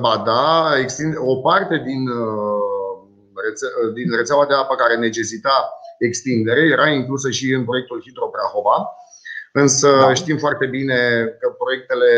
Ba 0.00 0.22
da, 0.26 0.70
o 1.18 1.36
parte 1.36 1.82
din 1.84 2.02
din 3.94 4.16
rețeaua 4.16 4.46
de 4.46 4.54
apă 4.54 4.74
care 4.74 4.96
necesita 4.96 5.72
extindere 5.98 6.60
era 6.60 6.88
inclusă 6.88 7.30
și 7.30 7.52
în 7.52 7.64
proiectul 7.64 8.02
Hidroprahova. 8.02 8.96
Însă 9.52 9.96
da. 10.00 10.14
știm 10.14 10.38
foarte 10.38 10.66
bine 10.66 11.24
că 11.40 11.48
proiectele 11.58 12.10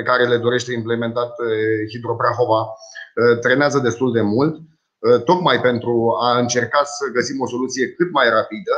pe 0.00 0.08
care 0.10 0.24
le 0.32 0.38
dorește 0.46 0.72
implementat 0.72 1.32
eh, 1.38 1.82
Hidroprahova 1.92 2.60
eh, 2.66 3.38
trenează 3.44 3.78
destul 3.78 4.10
de 4.12 4.24
mult, 4.34 4.54
eh, 4.56 5.22
tocmai 5.30 5.58
pentru 5.68 5.94
a 6.26 6.38
încerca 6.38 6.80
să 6.96 7.04
găsim 7.16 7.40
o 7.40 7.52
soluție 7.54 7.92
cât 7.98 8.10
mai 8.18 8.28
rapidă. 8.38 8.76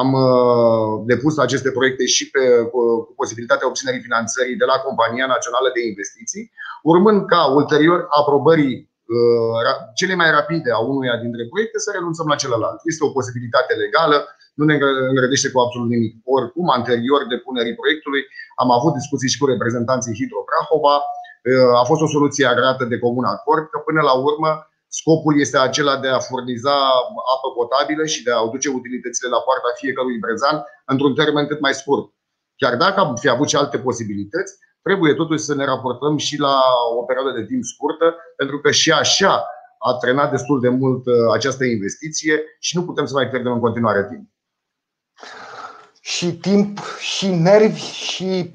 Am 0.00 0.10
depus 1.06 1.34
aceste 1.38 1.70
proiecte 1.70 2.04
și 2.06 2.30
pe, 2.30 2.42
cu 2.72 2.80
posibilitatea 3.20 3.68
obținerii 3.70 4.06
finanțării 4.08 4.60
de 4.62 4.64
la 4.64 4.76
Compania 4.86 5.26
Națională 5.26 5.68
de 5.74 5.86
Investiții, 5.90 6.50
urmând 6.82 7.26
ca 7.32 7.40
ulterior 7.60 8.06
aprobării 8.20 8.76
Uh, 9.12 9.74
cele 10.00 10.14
mai 10.20 10.30
rapide 10.38 10.70
a 10.72 10.80
unuia 10.90 11.16
dintre 11.24 11.42
proiecte 11.52 11.78
să 11.84 11.90
renunțăm 11.94 12.26
la 12.32 12.40
celălalt. 12.42 12.78
Este 12.90 13.04
o 13.04 13.14
posibilitate 13.16 13.72
legală, 13.84 14.16
nu 14.58 14.64
ne 14.64 14.76
îngrădește 15.10 15.48
cu 15.50 15.58
absolut 15.60 15.88
nimic. 15.94 16.12
Oricum, 16.36 16.66
anterior 16.78 17.20
depunerii 17.34 17.78
proiectului, 17.80 18.22
am 18.62 18.70
avut 18.70 18.92
discuții 19.00 19.32
și 19.32 19.40
cu 19.40 19.46
reprezentanții 19.52 20.16
Hidroprahova. 20.18 20.96
Uh, 21.00 21.80
a 21.80 21.84
fost 21.90 22.02
o 22.06 22.12
soluție 22.16 22.46
agrată 22.46 22.84
de 22.92 22.98
comun 23.04 23.26
acord, 23.36 23.64
că 23.72 23.78
până 23.78 24.00
la 24.08 24.14
urmă 24.28 24.50
scopul 25.00 25.34
este 25.44 25.58
acela 25.58 25.96
de 26.04 26.08
a 26.08 26.24
furniza 26.28 26.76
apă 27.34 27.48
potabilă 27.58 28.04
și 28.12 28.22
de 28.26 28.32
a 28.32 28.44
aduce 28.46 28.68
utilitățile 28.68 29.28
la 29.34 29.40
poarta 29.46 29.70
fiecărui 29.80 30.22
brezan 30.24 30.56
într-un 30.92 31.14
termen 31.20 31.46
cât 31.46 31.60
mai 31.60 31.74
scurt. 31.74 32.06
Chiar 32.60 32.76
dacă 32.76 33.00
am 33.00 33.16
fi 33.16 33.28
avut 33.28 33.48
și 33.48 33.56
alte 33.56 33.78
posibilități, 33.78 34.52
trebuie 34.82 35.14
totuși 35.14 35.44
să 35.48 35.54
ne 35.54 35.64
raportăm 35.64 36.16
și 36.16 36.38
la 36.38 36.56
o 36.98 37.02
perioadă 37.02 37.32
de 37.38 37.44
timp 37.44 37.62
scurtă, 37.64 38.16
pentru 38.36 38.58
că 38.58 38.70
și 38.70 38.90
așa 38.92 39.46
a 39.78 39.94
trenat 40.00 40.30
destul 40.30 40.60
de 40.60 40.68
mult 40.68 41.06
uh, 41.06 41.14
această 41.32 41.64
investiție 41.64 42.36
și 42.60 42.76
nu 42.76 42.84
putem 42.84 43.06
să 43.06 43.14
mai 43.14 43.28
pierdem 43.28 43.52
în 43.52 43.60
continuare 43.60 44.06
timp. 44.10 44.33
Și 46.06 46.36
timp, 46.36 46.78
și 46.98 47.34
nervi, 47.34 47.80
și 47.80 48.50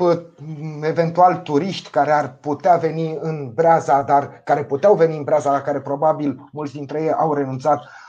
eventual 0.82 1.36
turiști 1.36 1.90
care 1.90 2.12
ar 2.12 2.38
putea 2.42 2.76
veni 2.76 3.18
în 3.22 3.52
Breaza, 3.54 4.02
dar 4.02 4.42
care 4.44 4.64
puteau 4.64 4.96
veni 4.96 5.18
în 5.18 5.24
Breaza, 5.24 5.52
la 5.52 5.62
care 5.62 5.80
probabil 5.80 6.50
mulți 6.52 6.74
dintre 6.74 7.02
ei 7.02 7.12
au 7.12 7.34
renunțat 7.34 7.80
Uh, 7.80 8.09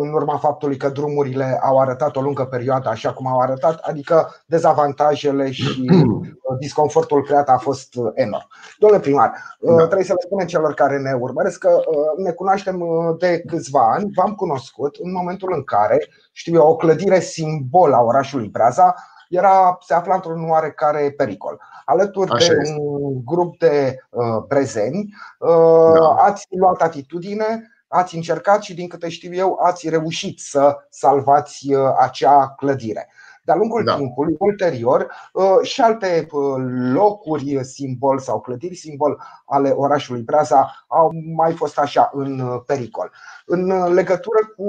în 0.00 0.12
urma 0.12 0.36
faptului 0.36 0.76
că 0.76 0.88
drumurile 0.88 1.58
au 1.62 1.78
arătat 1.78 2.16
o 2.16 2.20
lungă 2.20 2.44
perioadă 2.44 2.88
așa 2.88 3.12
cum 3.12 3.26
au 3.26 3.38
arătat, 3.40 3.78
adică 3.78 4.34
dezavantajele 4.46 5.50
și 5.50 5.84
uh, 5.90 6.58
disconfortul 6.58 7.24
creat 7.24 7.48
a 7.48 7.56
fost 7.56 7.94
uh, 7.94 8.10
enorm. 8.14 8.46
Domnule 8.78 9.02
primar, 9.02 9.32
da. 9.60 9.76
trebuie 9.76 10.04
să 10.04 10.12
le 10.12 10.24
spunem 10.24 10.46
celor 10.46 10.74
care 10.74 10.98
ne 10.98 11.12
urmăresc 11.12 11.58
că 11.58 11.80
ne 12.16 12.30
cunoaștem 12.30 12.82
de 13.18 13.42
câțiva 13.46 13.92
ani, 13.92 14.10
v-am 14.14 14.34
cunoscut 14.34 14.96
în 15.02 15.12
momentul 15.12 15.52
în 15.54 15.62
care, 15.62 16.06
știu 16.32 16.54
eu, 16.54 16.68
o 16.68 16.76
clădire 16.76 17.20
simbol 17.20 17.92
a 17.92 18.00
orașului 18.00 18.48
Braza 18.48 18.94
era, 19.32 19.78
se 19.80 19.94
afla 19.94 20.14
într-un 20.14 20.50
oarecare 20.50 21.14
pericol. 21.16 21.60
Alături 21.84 22.30
Așa 22.30 22.52
de 22.52 22.58
este. 22.62 22.76
un 22.78 23.24
grup 23.24 23.58
de 23.58 23.96
uh, 24.10 24.42
brezeni, 24.48 25.14
uh, 25.38 25.92
da. 25.94 26.14
ați 26.18 26.46
luat 26.50 26.82
atitudine 26.82 27.71
ați 27.92 28.14
încercat 28.14 28.62
și, 28.62 28.74
din 28.74 28.88
câte 28.88 29.08
știu 29.08 29.34
eu, 29.34 29.58
ați 29.62 29.88
reușit 29.88 30.40
să 30.40 30.76
salvați 30.90 31.72
uh, 31.72 31.92
acea 31.98 32.48
clădire. 32.48 33.08
De-a 33.44 33.54
lungul 33.54 33.84
da. 33.84 33.96
timpului, 33.96 34.34
ulterior, 34.38 35.12
uh, 35.32 35.44
și 35.62 35.80
alte 35.80 36.26
uh, 36.30 36.54
locuri 36.92 37.64
simbol 37.64 38.18
sau 38.18 38.40
clădiri 38.40 38.74
simbol 38.74 39.22
ale 39.46 39.70
orașului 39.70 40.22
Braza 40.22 40.84
au 40.86 41.10
mai 41.34 41.52
fost 41.52 41.78
așa 41.78 42.10
în 42.12 42.62
pericol. 42.66 43.12
În 43.46 43.92
legătură 43.92 44.38
cu 44.56 44.66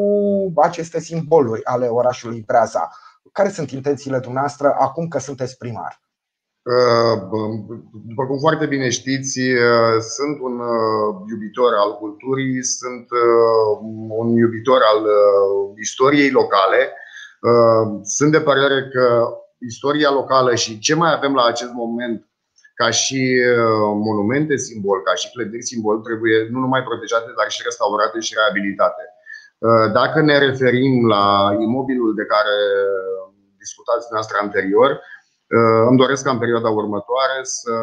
aceste 0.56 1.00
simboluri 1.00 1.66
ale 1.66 1.88
orașului 1.88 2.44
Braza, 2.46 2.90
care 3.32 3.50
sunt 3.50 3.72
intențiile 3.72 4.20
dumneavoastră 4.20 4.76
acum 4.80 5.08
că 5.08 5.20
sunteți 5.20 5.58
primar? 5.58 6.02
Uh, 6.64 7.20
după 8.08 8.26
cum 8.28 8.38
foarte 8.40 8.66
bine 8.66 8.90
știți, 8.90 9.40
uh, 9.40 9.96
sunt 10.16 10.36
un 10.40 10.60
uh, 10.60 11.16
iubitor 11.30 11.74
al 11.74 11.92
culturii, 12.02 12.64
sunt 12.64 13.08
un 14.10 14.28
iubitor 14.36 14.82
al 14.92 15.02
istoriei 15.80 16.32
locale. 16.32 16.82
Sunt 18.04 18.32
de 18.32 18.42
părere 18.42 18.88
că 18.94 19.06
istoria 19.60 20.12
locală 20.12 20.56
și 20.56 20.80
ce 20.80 20.96
mai 20.96 21.12
avem 21.14 21.34
la 21.34 21.46
acest 21.46 21.74
moment 21.74 22.28
ca 22.76 22.90
și 22.90 23.22
monumente 24.08 24.56
simbol, 24.58 25.02
ca 25.02 25.14
și 25.14 25.32
clădiri 25.32 25.70
simbol, 25.72 25.98
trebuie 26.00 26.48
nu 26.52 26.60
numai 26.60 26.84
protejate, 26.84 27.30
dar 27.38 27.50
și 27.52 27.62
restaurate 27.64 28.20
și 28.20 28.36
reabilitate. 28.38 29.04
Dacă 29.94 30.22
ne 30.22 30.38
referim 30.38 31.08
la 31.08 31.56
imobilul 31.60 32.16
de 32.16 32.26
care 32.34 32.56
discutați 33.58 34.06
dumneavoastră 34.08 34.38
anterior, 34.42 34.92
Uh, 34.92 35.13
îmi 35.90 36.02
doresc 36.04 36.24
ca 36.24 36.32
în 36.32 36.44
perioada 36.44 36.70
următoare 36.82 37.38
să 37.58 37.74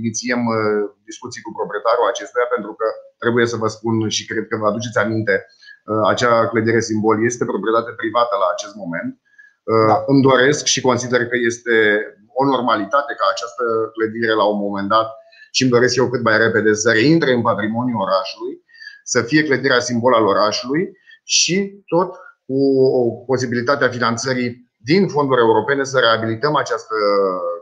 inițiem 0.00 0.42
uh, 0.46 0.82
discuții 1.10 1.44
cu 1.46 1.52
proprietarul 1.58 2.06
acestuia, 2.12 2.46
pentru 2.54 2.72
că 2.78 2.86
trebuie 3.22 3.46
să 3.52 3.56
vă 3.62 3.68
spun 3.76 3.94
și 4.16 4.22
cred 4.30 4.44
că 4.48 4.56
vă 4.56 4.66
aduceți 4.68 4.98
aminte, 5.04 5.34
uh, 5.44 6.02
acea 6.12 6.48
clădire 6.52 6.80
simbol 6.88 7.16
este 7.30 7.44
proprietate 7.50 7.90
privată 8.00 8.34
la 8.42 8.48
acest 8.54 8.74
moment. 8.82 9.12
Da. 9.88 9.96
Îmi 10.12 10.22
doresc 10.30 10.62
și 10.72 10.80
consider 10.88 11.20
că 11.30 11.36
este 11.50 11.76
o 12.40 12.42
normalitate 12.44 13.12
ca 13.20 13.26
această 13.30 13.64
clădire 13.96 14.34
la 14.40 14.46
un 14.52 14.58
moment 14.66 14.88
dat 14.88 15.08
și 15.50 15.62
îmi 15.62 15.70
doresc 15.76 15.94
eu 15.96 16.08
cât 16.08 16.22
mai 16.22 16.38
repede 16.38 16.72
să 16.74 16.90
reintre 16.90 17.32
în 17.32 17.42
patrimoniul 17.42 18.00
orașului, 18.00 18.54
să 19.04 19.22
fie 19.22 19.42
clădirea 19.42 19.80
simbol 19.88 20.14
al 20.14 20.26
orașului 20.26 20.82
și 21.24 21.82
tot 21.86 22.10
cu 22.46 22.58
posibilitatea 23.26 23.88
finanțării 23.88 24.69
din 24.82 25.08
fonduri 25.08 25.40
europene 25.40 25.84
să 25.84 25.98
reabilităm 25.98 26.54
această 26.56 26.94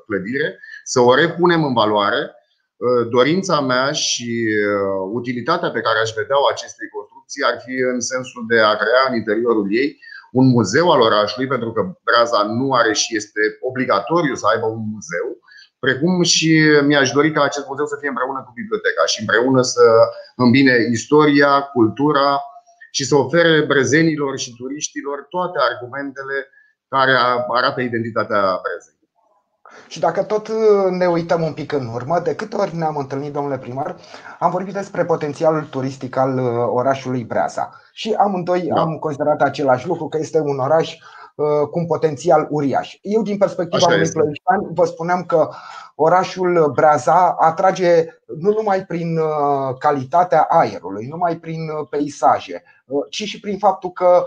clădire, 0.07 0.59
să 0.85 1.01
o 1.01 1.15
repunem 1.15 1.65
în 1.65 1.73
valoare. 1.73 2.23
Uh, 2.77 3.09
dorința 3.11 3.61
mea 3.61 3.93
și 3.93 4.31
uh, 4.49 5.11
utilitatea 5.13 5.71
pe 5.71 5.81
care 5.81 5.99
aș 5.99 6.11
vedea 6.21 6.37
acestei 6.51 6.89
construcții 6.89 7.43
ar 7.45 7.57
fi 7.65 7.75
în 7.93 8.01
sensul 8.01 8.43
de 8.49 8.59
a 8.61 8.75
crea 8.83 9.03
în 9.09 9.15
interiorul 9.15 9.67
ei 9.81 9.99
un 10.33 10.47
muzeu 10.47 10.91
al 10.91 11.01
orașului, 11.01 11.47
pentru 11.47 11.73
că 11.73 11.81
Braza 12.05 12.43
nu 12.43 12.73
are 12.73 12.93
și 12.93 13.17
este 13.17 13.41
obligatoriu 13.61 14.35
să 14.35 14.47
aibă 14.53 14.67
un 14.67 14.83
muzeu, 14.93 15.29
precum 15.79 16.23
și 16.23 16.51
mi-aș 16.89 17.11
dori 17.11 17.33
ca 17.33 17.43
acest 17.43 17.67
muzeu 17.67 17.87
să 17.87 17.97
fie 18.01 18.09
împreună 18.09 18.41
cu 18.47 18.53
biblioteca 18.55 19.05
și 19.07 19.21
împreună 19.21 19.63
să 19.63 19.85
îmbine 20.37 20.75
istoria, 20.91 21.61
cultura 21.61 22.41
și 22.91 23.05
să 23.05 23.15
ofere 23.17 23.65
brezenilor 23.71 24.39
și 24.39 24.55
turiștilor 24.59 25.27
toate 25.29 25.59
argumentele 25.71 26.39
care 26.89 27.13
arată 27.49 27.81
identitatea 27.81 28.41
prezei. 28.41 28.97
Și 29.89 30.01
dacă 30.01 30.23
tot 30.23 30.49
uh, 30.49 30.55
ne 30.91 31.07
uităm 31.07 31.43
un 31.43 31.53
pic 31.53 31.73
în 31.73 31.87
urmă, 31.95 32.21
de 32.21 32.35
câte 32.35 32.57
ori 32.57 32.77
ne-am 32.77 32.97
întâlnit, 32.97 33.33
domnule 33.33 33.59
primar, 33.59 33.97
am 34.39 34.51
vorbit 34.51 34.75
despre 34.75 35.05
potențialul 35.05 35.65
turistic 35.65 36.17
al 36.17 36.39
uh, 36.39 36.67
orașului 36.69 37.25
Breasa. 37.25 37.81
Și 37.93 38.15
amândoi 38.19 38.63
da. 38.75 38.81
am 38.81 38.99
considerat 38.99 39.41
același 39.41 39.87
lucru, 39.87 40.09
că 40.09 40.19
este 40.19 40.41
un 40.41 40.59
oraș 40.59 40.97
cu 41.71 41.79
un 41.79 41.87
potențial 41.87 42.47
uriaș. 42.51 42.99
Eu, 43.03 43.23
din 43.23 43.39
perspectiva 43.39 43.87
unui 43.87 44.11
ploieștean, 44.11 44.61
vă 44.75 44.85
spuneam 44.85 45.23
că 45.23 45.49
orașul 46.01 46.73
Braza 46.75 47.37
atrage 47.39 48.05
nu 48.39 48.53
numai 48.53 48.85
prin 48.85 49.21
calitatea 49.79 50.47
aerului, 50.49 51.05
nu 51.05 51.11
numai 51.11 51.37
prin 51.37 51.61
peisaje, 51.91 52.63
ci 53.11 53.23
și 53.23 53.41
prin 53.41 53.59
faptul 53.59 53.91
că 53.91 54.25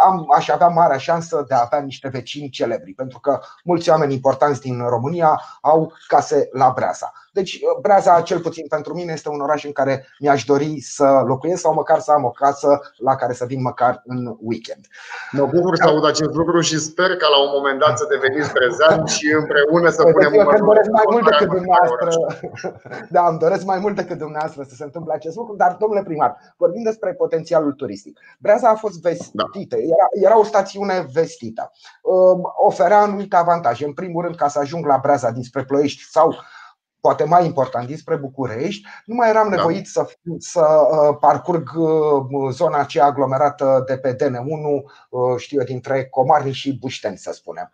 am, 0.00 0.26
aș 0.36 0.48
avea 0.48 0.68
marea 0.68 0.96
șansă 0.96 1.44
de 1.48 1.54
a 1.54 1.62
avea 1.64 1.80
niște 1.80 2.08
vecini 2.08 2.48
celebri, 2.48 2.92
pentru 2.92 3.18
că 3.18 3.40
mulți 3.64 3.90
oameni 3.90 4.14
importanți 4.14 4.60
din 4.60 4.84
România 4.88 5.40
au 5.60 5.92
case 6.08 6.48
la 6.52 6.72
Braza. 6.74 7.12
Deci 7.32 7.60
Braza, 7.80 8.20
cel 8.20 8.40
puțin 8.40 8.66
pentru 8.68 8.94
mine, 8.94 9.12
este 9.12 9.28
un 9.28 9.40
oraș 9.40 9.64
în 9.64 9.72
care 9.72 10.06
mi-aș 10.18 10.44
dori 10.44 10.80
să 10.80 11.22
locuiesc 11.26 11.60
sau 11.60 11.74
măcar 11.74 11.98
să 11.98 12.10
am 12.12 12.24
o 12.24 12.30
casă 12.30 12.80
la 12.96 13.14
care 13.14 13.32
să 13.32 13.44
vin 13.44 13.62
măcar 13.62 14.02
în 14.04 14.36
weekend. 14.40 14.84
Mă 15.30 15.46
bucur 15.46 15.76
să 15.76 15.88
aud 15.88 16.04
acest 16.04 16.34
lucru 16.40 16.60
și 16.60 16.78
sper 16.78 17.16
că 17.16 17.26
la 17.34 17.40
un 17.42 17.50
moment 17.56 17.78
dat 17.78 17.98
să 17.98 18.06
deveniți 18.08 18.52
prezent 18.52 19.08
și 19.08 19.26
împreună 19.40 19.88
să 19.88 20.02
punem 20.02 20.32
Eu 20.32 20.64
doresc 20.64 20.90
mai 20.90 21.04
mult 21.14 21.30
decât 21.30 21.48
dumneavoastră. 21.48 22.08
Da, 23.16 23.28
îmi 23.28 23.38
doresc 23.38 23.64
mai 23.64 23.78
mult 23.78 23.96
decât 23.96 24.18
dumneavoastră 24.18 24.62
să 24.62 24.74
se 24.74 24.84
întâmple 24.84 25.14
acest 25.14 25.36
lucru, 25.36 25.56
dar 25.56 25.76
domnule 25.80 26.02
primar, 26.02 26.36
vorbim 26.56 26.82
despre 26.82 27.12
potențialul 27.14 27.72
turistic. 27.72 28.20
Breaza 28.38 28.68
a 28.68 28.74
fost 28.74 29.00
vestită, 29.00 29.76
era, 29.76 30.26
era 30.26 30.38
o 30.38 30.44
stațiune 30.44 31.06
vestită. 31.12 31.70
Oferea 32.66 33.00
anumite 33.00 33.36
avantaje. 33.36 33.84
În 33.84 33.92
primul 33.92 34.22
rând, 34.22 34.36
ca 34.36 34.48
să 34.48 34.58
ajung 34.58 34.86
la 34.86 34.98
Breaza 35.02 35.30
dinspre 35.30 35.64
Ploiești 35.64 36.02
sau 36.10 36.34
poate 37.04 37.24
mai 37.24 37.46
important, 37.46 37.86
dinspre 37.86 38.16
București, 38.16 38.86
nu 39.04 39.14
mai 39.14 39.28
eram 39.28 39.48
da. 39.48 39.56
nevoit 39.56 39.86
să, 39.86 40.06
să 40.38 40.60
uh, 40.60 41.16
parcurg 41.20 41.70
uh, 41.76 42.50
zona 42.50 42.78
aceea 42.78 43.04
aglomerată 43.04 43.84
de 43.86 43.96
pe 43.96 44.14
DN1, 44.14 44.84
uh, 45.10 45.36
știu 45.36 45.58
eu, 45.58 45.64
dintre 45.64 46.04
Comarni 46.04 46.52
și 46.52 46.78
Bușteni, 46.78 47.16
să 47.16 47.32
spunem. 47.32 47.70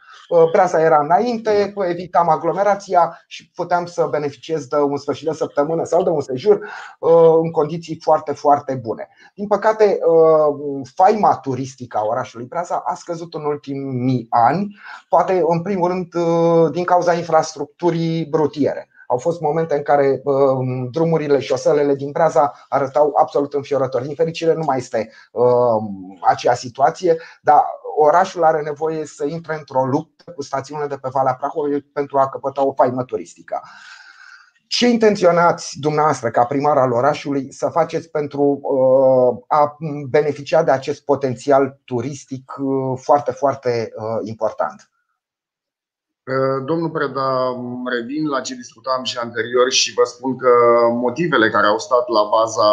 Preasa 0.52 0.80
era 0.80 1.00
înainte, 1.02 1.74
evitam 1.88 2.28
aglomerația 2.28 3.24
și 3.26 3.50
puteam 3.50 3.86
să 3.86 4.08
beneficiez 4.10 4.66
de 4.66 4.76
un 4.76 4.96
sfârșit 4.96 5.26
de 5.26 5.34
săptămână 5.34 5.84
sau 5.84 6.02
de 6.02 6.10
un 6.10 6.20
sejur 6.20 6.68
în 7.42 7.50
condiții 7.50 7.98
foarte, 8.02 8.32
foarte 8.32 8.74
bune. 8.74 9.08
Din 9.34 9.46
păcate, 9.46 9.98
faima 10.94 11.36
turistică 11.36 11.98
a 11.98 12.06
orașului 12.06 12.46
Preasa 12.46 12.82
a 12.86 12.94
scăzut 12.94 13.34
în 13.34 13.44
ultimii 13.44 14.26
ani, 14.30 14.76
poate 15.08 15.44
în 15.46 15.62
primul 15.62 15.88
rând 15.88 16.14
din 16.72 16.84
cauza 16.84 17.14
infrastructurii 17.14 18.24
brutiere. 18.24 18.89
Au 19.10 19.18
fost 19.18 19.40
momente 19.40 19.74
în 19.74 19.82
care 19.82 20.22
drumurile, 20.90 21.40
șoselele 21.40 21.94
din 21.94 22.10
Braza 22.10 22.52
arătau 22.68 23.12
absolut 23.14 23.54
înfiorător. 23.54 24.02
Din 24.02 24.14
fericire 24.14 24.54
nu 24.54 24.64
mai 24.64 24.78
este 24.78 25.10
acea 26.20 26.54
situație, 26.54 27.16
dar 27.42 27.62
orașul 27.96 28.44
are 28.44 28.62
nevoie 28.62 29.06
să 29.06 29.24
intre 29.24 29.54
într-o 29.54 29.84
luptă 29.84 30.30
cu 30.30 30.42
stațiunile 30.42 30.86
de 30.86 30.96
pe 30.96 31.08
Valea 31.12 31.34
Prahului 31.34 31.82
pentru 31.82 32.18
a 32.18 32.28
căpăta 32.28 32.66
o 32.66 32.72
faimă 32.72 33.04
turistică. 33.04 33.62
Ce 34.66 34.88
intenționați 34.88 35.76
dumneavoastră 35.80 36.30
ca 36.30 36.44
primar 36.44 36.78
al 36.78 36.92
orașului 36.92 37.52
să 37.52 37.68
faceți 37.68 38.10
pentru 38.10 38.60
a 39.46 39.76
beneficia 40.08 40.62
de 40.62 40.70
acest 40.70 41.04
potențial 41.04 41.80
turistic 41.84 42.52
foarte, 42.96 43.30
foarte 43.30 43.92
important? 44.22 44.89
Domnul 46.64 46.90
Preda, 46.90 47.30
revin 47.94 48.26
la 48.34 48.40
ce 48.40 48.54
discutam 48.54 49.02
și 49.04 49.18
anterior 49.18 49.70
și 49.70 49.92
vă 49.98 50.04
spun 50.04 50.36
că 50.36 50.52
motivele 51.06 51.50
care 51.50 51.66
au 51.66 51.78
stat 51.78 52.08
la 52.08 52.24
baza 52.36 52.68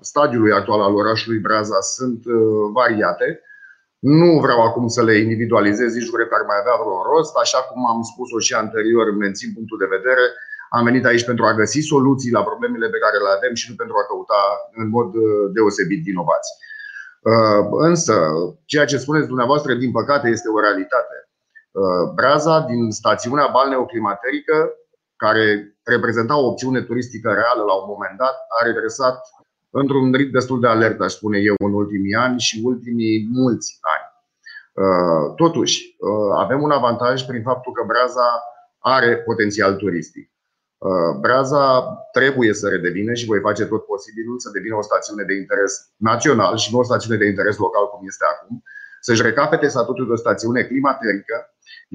stadiului 0.00 0.52
actual 0.52 0.80
al 0.80 0.94
orașului 0.94 1.44
Braza 1.46 1.80
sunt 1.80 2.20
uh, 2.24 2.70
variate. 2.72 3.40
Nu 3.98 4.30
vreau 4.44 4.60
acum 4.62 4.86
să 4.88 5.02
le 5.02 5.14
individualizez, 5.24 5.94
nici 5.94 6.08
nu 6.08 6.16
cred 6.16 6.28
că 6.28 6.36
ar 6.38 6.44
mai 6.50 6.58
avea 6.60 6.76
vreo 6.82 6.98
rost. 7.10 7.32
Așa 7.44 7.60
cum 7.68 7.80
am 7.92 8.00
spus-o 8.10 8.38
și 8.46 8.52
anterior, 8.54 9.06
mențin 9.24 9.50
punctul 9.56 9.78
de 9.82 9.92
vedere. 9.96 10.24
Am 10.76 10.84
venit 10.84 11.04
aici 11.06 11.24
pentru 11.30 11.44
a 11.44 11.58
găsi 11.60 11.80
soluții 11.92 12.36
la 12.36 12.42
problemele 12.42 12.88
pe 12.90 13.02
care 13.04 13.16
le 13.24 13.30
avem 13.36 13.54
și 13.60 13.66
nu 13.70 13.76
pentru 13.80 13.96
a 13.98 14.06
căuta 14.10 14.42
în 14.80 14.88
mod 14.96 15.10
uh, 15.14 15.44
deosebit 15.54 16.02
vinovați. 16.10 16.50
Uh, 17.30 17.62
însă, 17.88 18.14
ceea 18.64 18.84
ce 18.84 18.96
spuneți 19.04 19.26
dumneavoastră, 19.26 19.74
din 19.74 19.90
păcate, 19.90 20.28
este 20.28 20.48
o 20.48 20.60
realitate. 20.60 21.16
Uh, 21.72 22.12
Braza 22.14 22.60
din 22.60 22.90
stațiunea 22.90 23.48
balneoclimaterică, 23.52 24.70
care 25.16 25.76
reprezenta 25.82 26.38
o 26.38 26.46
opțiune 26.46 26.80
turistică 26.82 27.28
reală 27.32 27.62
la 27.62 27.74
un 27.74 27.86
moment 27.86 28.16
dat, 28.18 28.36
a 28.60 28.64
regresat 28.64 29.20
într-un 29.70 30.12
ritm 30.12 30.32
destul 30.32 30.60
de 30.60 30.66
alert, 30.66 31.00
aș 31.00 31.12
spune 31.12 31.38
eu, 31.38 31.54
în 31.64 31.72
ultimii 31.72 32.14
ani 32.14 32.40
și 32.40 32.60
ultimii 32.64 33.28
mulți 33.32 33.78
ani. 33.94 34.06
Uh, 34.84 35.34
totuși, 35.36 35.96
uh, 35.98 36.32
avem 36.36 36.62
un 36.62 36.70
avantaj 36.70 37.22
prin 37.22 37.42
faptul 37.42 37.72
că 37.72 37.82
Braza 37.86 38.42
are 38.78 39.16
potențial 39.16 39.74
turistic. 39.74 40.30
Braza 41.20 41.64
trebuie 42.12 42.52
să 42.52 42.68
redevină 42.68 43.12
și 43.12 43.26
voi 43.26 43.40
face 43.40 43.64
tot 43.64 43.84
posibilul 43.84 44.38
să 44.38 44.50
devină 44.50 44.76
o 44.76 44.82
stațiune 44.82 45.22
de 45.22 45.34
interes 45.34 45.72
național 45.96 46.56
și 46.56 46.72
nu 46.72 46.78
o 46.78 46.82
stațiune 46.82 47.16
de 47.16 47.26
interes 47.26 47.56
local 47.56 47.88
cum 47.88 48.06
este 48.06 48.24
acum, 48.32 48.62
să-și 49.00 49.22
recapete 49.22 49.66
statutul 49.68 50.08
de 50.08 50.14
stațiune 50.14 50.62
climaterică 50.62 51.36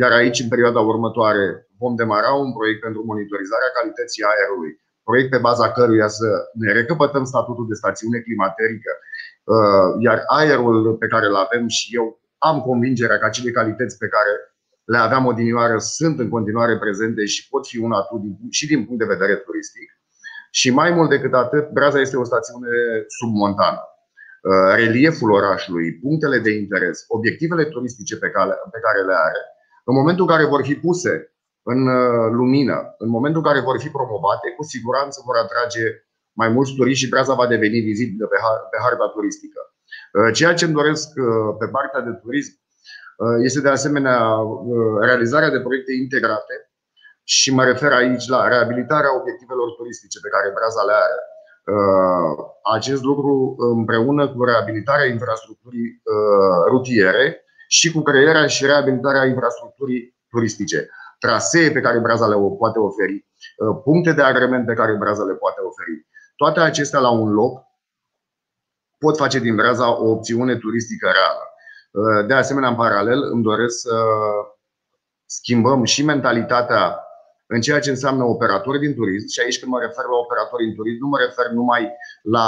iar 0.02 0.12
aici, 0.12 0.40
în 0.40 0.50
perioada 0.54 0.80
următoare, 0.80 1.46
vom 1.82 1.96
demara 1.96 2.32
un 2.34 2.52
proiect 2.58 2.82
pentru 2.82 3.02
monitorizarea 3.12 3.76
calității 3.78 4.24
aerului, 4.32 4.72
proiect 5.04 5.30
pe 5.30 5.46
baza 5.48 5.72
căruia 5.72 6.08
să 6.08 6.28
ne 6.54 6.72
recăpătăm 6.80 7.24
statutul 7.24 7.66
de 7.68 7.80
stațiune 7.82 8.20
climaterică, 8.20 8.92
uh, 9.54 9.90
iar 10.08 10.24
aerul 10.40 10.96
pe 11.02 11.08
care 11.14 11.26
îl 11.28 11.36
avem 11.36 11.68
și 11.68 11.96
eu 11.96 12.06
am 12.38 12.58
convingerea 12.70 13.18
că 13.18 13.26
acele 13.26 13.52
calități 13.52 13.98
pe 13.98 14.08
care 14.16 14.34
le 14.84 14.98
aveam 14.98 15.26
odinioară 15.26 15.78
sunt 15.78 16.20
în 16.20 16.30
continuare 16.30 16.78
prezente 16.78 17.26
și 17.26 17.48
pot 17.50 17.68
fi 17.68 17.78
un 17.78 17.92
atu 17.92 18.16
și 18.50 18.68
din 18.68 18.86
punct 18.86 19.00
de 19.00 19.14
vedere 19.14 19.36
turistic. 19.36 19.88
Și 20.52 20.70
mai 20.72 20.92
mult 20.92 21.10
decât 21.10 21.34
atât, 21.34 21.70
Braza 21.70 22.00
este 22.00 22.18
o 22.18 22.24
stațiune 22.24 22.70
submontană. 23.20 23.82
Uh, 23.82 24.76
relieful 24.76 25.32
orașului, 25.32 25.94
punctele 26.04 26.40
de 26.40 26.52
interes, 26.52 27.06
obiectivele 27.08 27.66
turistice 27.66 28.18
pe 28.18 28.30
care 28.86 29.02
le 29.10 29.16
are, 29.28 29.42
în 29.90 29.94
momentul 30.00 30.24
în 30.26 30.32
care 30.34 30.46
vor 30.54 30.62
fi 30.70 30.76
puse 30.86 31.14
în 31.72 31.80
uh, 31.88 32.28
lumină, 32.40 32.78
în 33.04 33.10
momentul 33.16 33.42
în 33.42 33.48
care 33.50 33.62
vor 33.70 33.78
fi 33.84 33.90
promovate, 33.98 34.48
cu 34.58 34.64
siguranță 34.74 35.18
vor 35.28 35.36
atrage 35.36 35.84
mai 36.42 36.50
mulți 36.56 36.74
turiști 36.78 37.04
și 37.04 37.12
Breaza 37.12 37.34
va 37.42 37.48
deveni 37.48 37.80
vizibilă 37.92 38.26
pe 38.72 38.78
harta 38.84 39.08
turistică. 39.16 39.60
Uh, 39.70 40.30
ceea 40.38 40.54
ce 40.58 40.66
îmi 40.66 40.78
doresc 40.80 41.08
uh, 41.16 41.56
pe 41.60 41.68
partea 41.76 42.02
de 42.08 42.14
turism 42.24 42.54
este 43.48 43.62
de 43.62 43.70
asemenea 43.70 44.20
realizarea 45.02 45.50
de 45.50 45.60
proiecte 45.60 45.94
integrate 45.94 46.56
și 47.24 47.54
mă 47.54 47.64
refer 47.64 47.92
aici 47.92 48.28
la 48.28 48.48
reabilitarea 48.48 49.16
obiectivelor 49.20 49.70
turistice 49.78 50.18
pe 50.20 50.34
care 50.36 50.56
Breaza 50.58 50.84
le 50.90 50.96
are. 51.06 51.20
Acest 52.76 53.04
lucru 53.04 53.56
împreună 53.58 54.24
cu 54.34 54.44
reabilitarea 54.44 55.06
infrastructurii 55.06 56.02
rutiere 56.72 57.47
și 57.68 57.92
cu 57.92 58.02
crearea 58.02 58.48
și 58.48 58.66
reabilitarea 58.66 59.26
infrastructurii 59.26 60.16
turistice, 60.30 60.90
trasee 61.20 61.72
pe 61.72 61.80
care 61.82 62.00
Braza 62.00 62.28
le 62.28 62.36
poate 62.58 62.80
oferi, 62.80 63.26
uh, 63.58 63.82
puncte 63.84 64.12
de 64.12 64.22
agrement 64.22 64.66
pe 64.66 64.74
care 64.74 64.96
Braza 64.96 65.24
le 65.24 65.34
poate 65.34 65.62
oferi. 65.62 66.08
Toate 66.36 66.60
acestea 66.60 67.00
la 67.00 67.10
un 67.10 67.34
loc 67.34 67.66
pot 68.98 69.18
face 69.18 69.40
din 69.40 69.56
Braza 69.56 70.02
o 70.02 70.10
opțiune 70.10 70.56
turistică 70.56 71.10
reală. 71.12 71.44
Uh, 71.92 72.28
de 72.28 72.34
asemenea, 72.34 72.70
în 72.70 72.76
paralel, 72.76 73.24
îmi 73.32 73.44
doresc 73.44 73.80
să 73.80 73.96
schimbăm 75.26 75.84
și 75.84 76.04
mentalitatea 76.04 77.02
în 77.50 77.62
ceea 77.62 77.80
ce 77.80 77.90
înseamnă 77.90 78.24
operatori 78.24 78.80
din 78.80 78.96
turism 78.96 79.28
și 79.28 79.40
aici 79.40 79.60
când 79.60 79.72
mă 79.72 79.80
refer 79.80 80.06
la 80.06 80.16
operatori 80.16 80.66
din 80.66 80.76
turism 80.76 81.00
nu 81.02 81.08
mă 81.08 81.18
refer 81.18 81.48
numai 81.52 81.92
la 82.22 82.46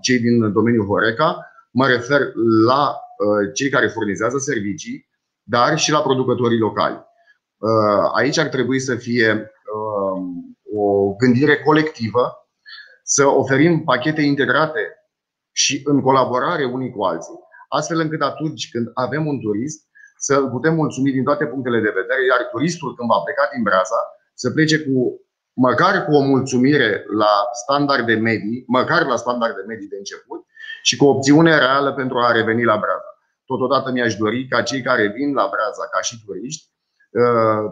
cei 0.00 0.18
din 0.18 0.52
domeniul 0.52 0.86
Horeca, 0.86 1.50
mă 1.70 1.86
refer 1.86 2.20
la 2.66 3.00
Uh, 3.09 3.09
cei 3.54 3.68
care 3.68 3.86
furnizează 3.88 4.38
servicii, 4.38 5.08
dar 5.42 5.78
și 5.78 5.90
la 5.90 6.00
producătorii 6.00 6.58
locali. 6.58 7.08
Uh, 7.56 8.10
aici 8.14 8.38
ar 8.38 8.46
trebui 8.46 8.80
să 8.80 8.94
fie 8.94 9.50
um, 9.74 10.58
o 10.74 11.14
gândire 11.14 11.56
colectivă, 11.58 12.48
să 13.02 13.26
oferim 13.26 13.84
pachete 13.84 14.22
integrate 14.22 14.80
și 15.52 15.80
în 15.84 16.00
colaborare 16.00 16.64
unii 16.64 16.90
cu 16.90 17.02
alții, 17.02 17.38
astfel 17.68 18.00
încât 18.00 18.22
atunci 18.22 18.70
când 18.70 18.90
avem 18.94 19.26
un 19.26 19.40
turist 19.40 19.88
să 20.18 20.40
putem 20.40 20.74
mulțumi 20.74 21.10
din 21.10 21.24
toate 21.24 21.46
punctele 21.46 21.80
de 21.80 21.94
vedere, 22.00 22.24
iar 22.24 22.48
turistul 22.50 22.94
când 22.94 23.08
va 23.08 23.18
pleca 23.24 23.48
din 23.54 23.62
Braza 23.62 24.00
să 24.34 24.50
plece 24.50 24.78
cu 24.78 25.20
măcar 25.52 26.04
cu 26.04 26.12
o 26.12 26.20
mulțumire 26.20 27.04
la 27.22 27.32
standarde 27.62 28.14
medii, 28.14 28.64
măcar 28.66 29.06
la 29.06 29.16
standarde 29.16 29.62
medii 29.66 29.88
de 29.88 29.96
început 29.96 30.40
și 30.82 30.96
cu 30.96 31.04
o 31.04 31.08
opțiune 31.08 31.58
reală 31.58 31.92
pentru 31.92 32.18
a 32.18 32.32
reveni 32.32 32.64
la 32.64 32.76
Braza. 32.76 33.09
Totodată 33.52 33.90
mi-aș 33.90 34.14
dori 34.14 34.48
ca 34.48 34.62
cei 34.62 34.82
care 34.82 35.06
vin 35.06 35.32
la 35.32 35.48
Braza 35.52 35.84
ca 35.92 36.00
și 36.00 36.22
turiști, 36.24 36.64
uh, 37.10 37.64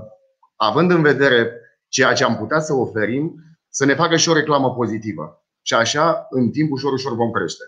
având 0.56 0.90
în 0.90 1.02
vedere 1.02 1.60
ceea 1.88 2.12
ce 2.12 2.24
am 2.24 2.36
putea 2.36 2.60
să 2.60 2.72
oferim, 2.72 3.34
să 3.68 3.84
ne 3.84 3.94
facă 3.94 4.16
și 4.16 4.28
o 4.28 4.34
reclamă 4.34 4.74
pozitivă. 4.74 5.46
Și 5.62 5.74
așa, 5.74 6.26
în 6.30 6.50
timp, 6.50 6.72
ușor, 6.72 6.92
ușor 6.92 7.14
vom 7.14 7.30
crește. 7.30 7.64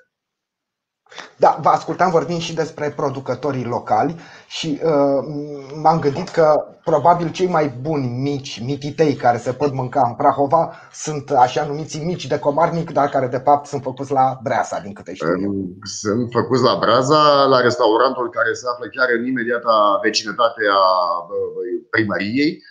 Da, 1.37 1.59
vă 1.62 1.68
ascultam 1.68 2.11
vorbind 2.11 2.40
și 2.40 2.55
despre 2.55 2.92
producătorii 2.96 3.64
locali 3.64 4.20
și 4.46 4.81
uh, 4.85 5.25
m-am 5.83 5.99
gândit 6.01 6.29
că 6.29 6.64
probabil 6.85 7.31
cei 7.31 7.46
mai 7.46 7.68
buni 7.81 8.07
mici, 8.07 8.62
mititei 8.64 9.14
care 9.14 9.38
se 9.38 9.53
pot 9.53 9.73
mânca 9.73 10.03
în 10.07 10.14
Prahova 10.14 10.73
sunt 10.92 11.31
așa 11.31 11.64
numiți 11.64 11.99
mici 11.99 12.27
de 12.27 12.38
comarnic, 12.38 12.90
dar 12.90 13.09
care 13.09 13.27
de 13.27 13.42
fapt 13.44 13.66
sunt 13.66 13.83
făcuți 13.83 14.12
la 14.12 14.38
Breasa, 14.42 14.81
din 14.81 14.92
câte 14.92 15.14
știu 15.14 15.40
eu. 15.40 15.53
Sunt 15.83 16.29
făcuți 16.31 16.62
la 16.62 16.77
Breaza, 16.81 17.44
la 17.49 17.61
restaurantul 17.61 18.31
care 18.31 18.53
se 18.53 18.66
află 18.73 18.87
chiar 18.94 19.09
în 19.18 19.27
imediata 19.27 19.99
vecinătate 20.03 20.62
a 20.83 20.85
primăriei 21.90 22.62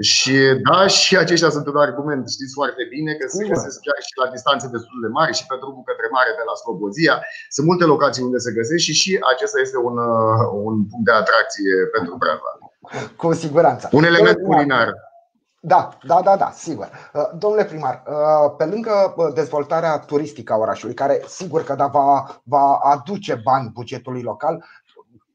și 0.00 0.36
da, 0.68 0.86
și 0.86 1.16
aceștia 1.16 1.50
sunt 1.50 1.66
un 1.66 1.76
argument, 1.76 2.30
știți 2.36 2.54
foarte 2.54 2.82
bine, 2.94 3.12
că 3.14 3.24
se 3.28 3.48
găsesc 3.52 3.76
chiar 3.86 3.98
și 4.06 4.12
la 4.22 4.30
distanțe 4.34 4.66
destul 4.76 4.98
de 5.04 5.10
mari 5.18 5.36
și 5.38 5.46
pe 5.46 5.56
drumul 5.62 5.88
către 5.90 6.06
mare 6.16 6.32
de 6.38 6.44
la 6.48 6.54
Slobozia. 6.62 7.16
Sunt 7.54 7.66
multe 7.66 7.84
locații 7.84 8.26
unde 8.28 8.38
se 8.46 8.52
găsesc 8.58 8.82
și 8.86 8.94
și 9.00 9.10
acesta 9.32 9.58
este 9.60 9.78
un, 9.88 9.96
uh, 9.98 10.42
un 10.68 10.76
punct 10.90 11.06
de 11.08 11.14
atracție 11.22 11.72
pentru 11.96 12.14
Brava. 12.22 12.50
Cu 13.20 13.32
siguranță. 13.32 13.88
Un 13.92 14.04
element 14.04 14.38
culinar. 14.48 14.88
Da, 15.60 15.88
da, 16.02 16.20
da, 16.22 16.36
da, 16.36 16.50
sigur. 16.50 16.88
Uh, 17.12 17.28
domnule 17.38 17.64
primar, 17.64 18.02
uh, 18.06 18.54
pe 18.56 18.64
lângă 18.64 19.14
dezvoltarea 19.34 19.98
turistică 19.98 20.52
a 20.52 20.56
orașului, 20.56 20.94
care 20.94 21.22
sigur 21.26 21.64
că 21.64 21.74
da, 21.74 21.86
va, 21.86 22.40
va 22.42 22.74
aduce 22.74 23.40
bani 23.44 23.70
bugetului 23.74 24.22
local, 24.22 24.64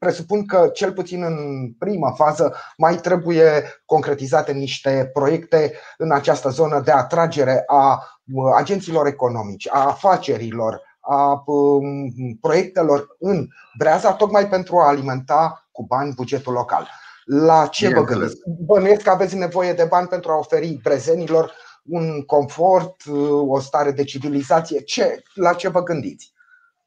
presupun 0.04 0.46
că 0.46 0.70
cel 0.72 0.92
puțin 0.92 1.22
în 1.22 1.36
prima 1.78 2.10
fază 2.10 2.54
mai 2.76 2.94
trebuie 2.94 3.64
concretizate 3.84 4.52
niște 4.52 5.10
proiecte 5.12 5.72
în 5.98 6.12
această 6.12 6.48
zonă 6.48 6.80
de 6.80 6.90
atragere 6.90 7.62
a 7.66 8.08
uh, 8.34 8.52
agenților 8.54 9.06
economici, 9.06 9.68
a 9.70 9.86
afacerilor, 9.86 10.80
a 11.00 11.42
um, 11.46 12.12
proiectelor 12.40 13.16
în 13.18 13.46
Breaza, 13.78 14.12
tocmai 14.12 14.48
pentru 14.48 14.78
a 14.78 14.88
alimenta 14.88 15.68
cu 15.72 15.84
bani 15.86 16.12
bugetul 16.14 16.52
local. 16.52 16.88
La 17.24 17.66
ce 17.66 17.94
vă 17.94 18.04
gândiți? 18.04 18.36
Bănuiesc 18.66 19.02
că 19.02 19.10
aveți 19.10 19.36
nevoie 19.36 19.72
de 19.72 19.84
bani 19.84 20.06
pentru 20.06 20.30
a 20.30 20.38
oferi 20.38 20.78
brezenilor 20.82 21.52
un 21.84 22.22
confort, 22.22 23.04
uh, 23.04 23.48
o 23.48 23.60
stare 23.60 23.90
de 23.90 24.04
civilizație. 24.04 24.80
Ce, 24.80 25.22
la 25.34 25.52
ce 25.52 25.68
vă 25.68 25.82
gândiți? 25.82 26.33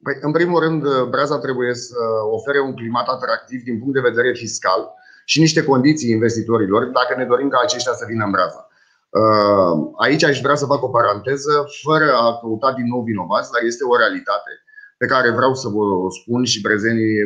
Păi, 0.08 0.18
în 0.22 0.32
primul 0.32 0.60
rând, 0.60 1.04
Braza 1.04 1.38
trebuie 1.40 1.74
să 1.74 1.98
ofere 2.32 2.60
un 2.62 2.74
climat 2.76 3.08
atractiv 3.08 3.64
din 3.64 3.80
punct 3.80 3.94
de 3.94 4.10
vedere 4.10 4.32
fiscal 4.34 4.94
și 5.26 5.40
niște 5.40 5.64
condiții 5.64 6.10
investitorilor 6.10 6.86
dacă 6.86 7.14
ne 7.18 7.26
dorim 7.26 7.50
ca 7.50 7.60
aceștia 7.62 7.94
să 7.94 8.06
vină 8.08 8.24
în 8.26 8.32
Braza. 8.32 8.68
Uh, 9.10 9.74
aici 9.98 10.24
aș 10.24 10.42
vrea 10.42 10.56
să 10.56 10.66
fac 10.66 10.84
o 10.84 10.90
paranteză, 10.90 11.66
fără 11.84 12.08
a 12.14 12.38
căuta 12.40 12.72
din 12.74 12.88
nou 12.88 13.02
vinovați, 13.02 13.52
dar 13.52 13.62
este 13.64 13.84
o 13.84 13.98
realitate 13.98 14.52
pe 14.98 15.06
care 15.06 15.30
vreau 15.32 15.54
să 15.56 15.68
vă 15.68 15.84
spun 16.22 16.44
și 16.44 16.62
prezenii 16.62 17.18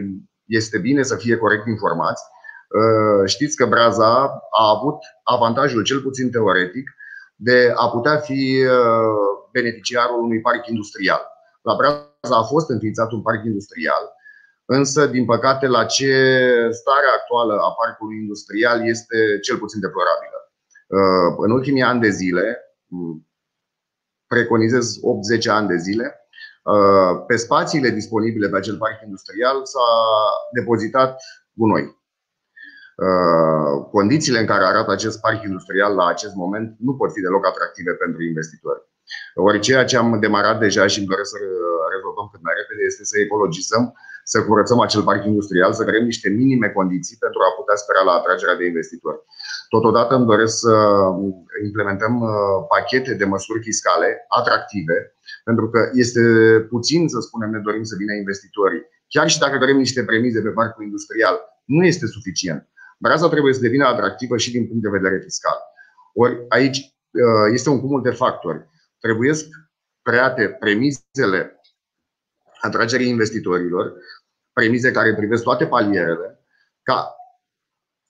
este 0.46 0.78
bine 0.78 1.04
să 1.04 1.16
fie 1.16 1.36
corect 1.38 1.66
informați. 1.68 2.24
Uh, 2.80 3.22
știți 3.26 3.56
că 3.56 3.66
Braza 3.66 4.14
a 4.62 4.66
avut 4.76 5.00
avantajul, 5.24 5.84
cel 5.84 6.00
puțin 6.00 6.32
teoretic, 6.32 6.90
de 7.36 7.74
a 7.76 7.90
putea 7.90 8.18
fi 8.18 8.64
uh, 8.66 9.50
beneficiarul 9.52 10.24
unui 10.24 10.42
parc 10.42 10.68
industrial. 10.68 11.22
La 11.62 11.76
Braza 11.76 12.10
a 12.30 12.44
fost 12.44 12.70
înființat 12.70 13.12
un 13.12 13.22
parc 13.22 13.46
industrial, 13.46 14.04
însă, 14.66 15.06
din 15.06 15.26
păcate, 15.26 15.68
la 15.68 15.86
ce 15.86 16.14
stare 16.72 17.08
actuală 17.18 17.54
a 17.54 17.72
parcului 17.72 18.18
industrial 18.18 18.88
este 18.88 19.40
cel 19.42 19.58
puțin 19.58 19.80
deplorabilă. 19.80 20.40
Uh, 20.88 21.36
în 21.38 21.52
ultimii 21.52 21.82
ani 21.82 22.02
de 22.02 22.10
zile, 22.10 22.60
preconizez 24.28 24.98
8-10 24.98 25.50
ani 25.50 25.68
de 25.68 25.78
zile, 25.78 26.16
uh, 26.64 27.24
pe 27.28 27.36
spațiile 27.36 27.90
disponibile 27.90 28.50
pe 28.50 28.58
acel 28.58 28.78
parc 28.78 29.02
industrial 29.04 29.66
s-a 29.66 29.88
depozitat 30.54 31.22
gunoi. 31.54 32.00
Uh, 33.06 33.88
condițiile 33.92 34.40
în 34.40 34.46
care 34.46 34.66
arată 34.66 34.92
acest 34.92 35.20
parc 35.22 35.44
industrial 35.44 35.96
la 35.96 36.06
acest 36.06 36.36
moment 36.36 36.76
nu 36.80 36.96
pot 36.96 37.12
fi 37.14 37.22
deloc 37.22 37.46
atractive 37.46 37.92
pentru 37.92 38.24
investitori. 38.24 38.91
Ori 39.34 39.60
ceea 39.60 39.84
ce 39.90 39.98
am 39.98 40.20
demarat 40.20 40.60
deja 40.60 40.88
și 40.88 40.98
îmi 41.00 41.08
doresc 41.08 41.30
să 41.30 41.38
rezolvăm 41.96 42.28
cât 42.32 42.42
mai 42.48 42.54
repede 42.60 42.82
este 42.86 43.04
să 43.12 43.16
ecologizăm, 43.20 43.84
să 44.24 44.44
curățăm 44.44 44.80
acel 44.80 45.04
parc 45.10 45.22
industrial, 45.26 45.74
să 45.74 45.84
creăm 45.84 46.06
niște 46.12 46.30
minime 46.30 46.70
condiții 46.70 47.18
pentru 47.26 47.40
a 47.44 47.56
putea 47.60 47.76
spera 47.76 48.02
la 48.10 48.14
atragerea 48.20 48.56
de 48.56 48.66
investitori. 48.66 49.20
Totodată 49.70 50.16
îmi 50.16 50.30
doresc 50.32 50.56
să 50.66 50.76
implementăm 51.68 52.14
uh, 52.22 52.30
pachete 52.68 53.14
de 53.14 53.26
măsuri 53.26 53.62
fiscale 53.62 54.26
atractive, 54.28 54.98
pentru 55.44 55.70
că 55.70 55.80
este 55.94 56.22
puțin 56.70 57.08
să 57.08 57.20
spunem 57.20 57.50
ne 57.50 57.60
dorim 57.60 57.84
să 57.84 57.96
vină 57.98 58.14
investitorii. 58.14 58.84
Chiar 59.08 59.28
și 59.30 59.40
dacă 59.40 59.58
dorim 59.58 59.78
niște 59.78 60.04
premize 60.04 60.42
pe 60.42 60.50
parcul 60.50 60.84
industrial, 60.84 61.36
nu 61.66 61.84
este 61.86 62.06
suficient. 62.06 62.68
Braza 63.00 63.30
trebuie 63.30 63.54
să 63.54 63.60
devină 63.60 63.86
atractivă 63.86 64.38
și 64.38 64.52
din 64.52 64.68
punct 64.68 64.84
de 64.84 64.90
vedere 64.90 65.20
fiscal. 65.24 65.58
Ori 66.14 66.46
aici 66.50 66.78
uh, 66.78 67.48
este 67.54 67.70
un 67.70 67.80
cumul 67.80 68.02
de 68.02 68.10
factori 68.10 68.70
trebuie 69.02 69.34
create 70.02 70.44
premisele 70.60 71.62
atragerii 72.62 73.14
investitorilor, 73.16 73.94
premize 74.54 74.92
care 74.92 75.16
privesc 75.16 75.44
toate 75.44 75.66
palierele, 75.66 76.40
ca 76.84 77.16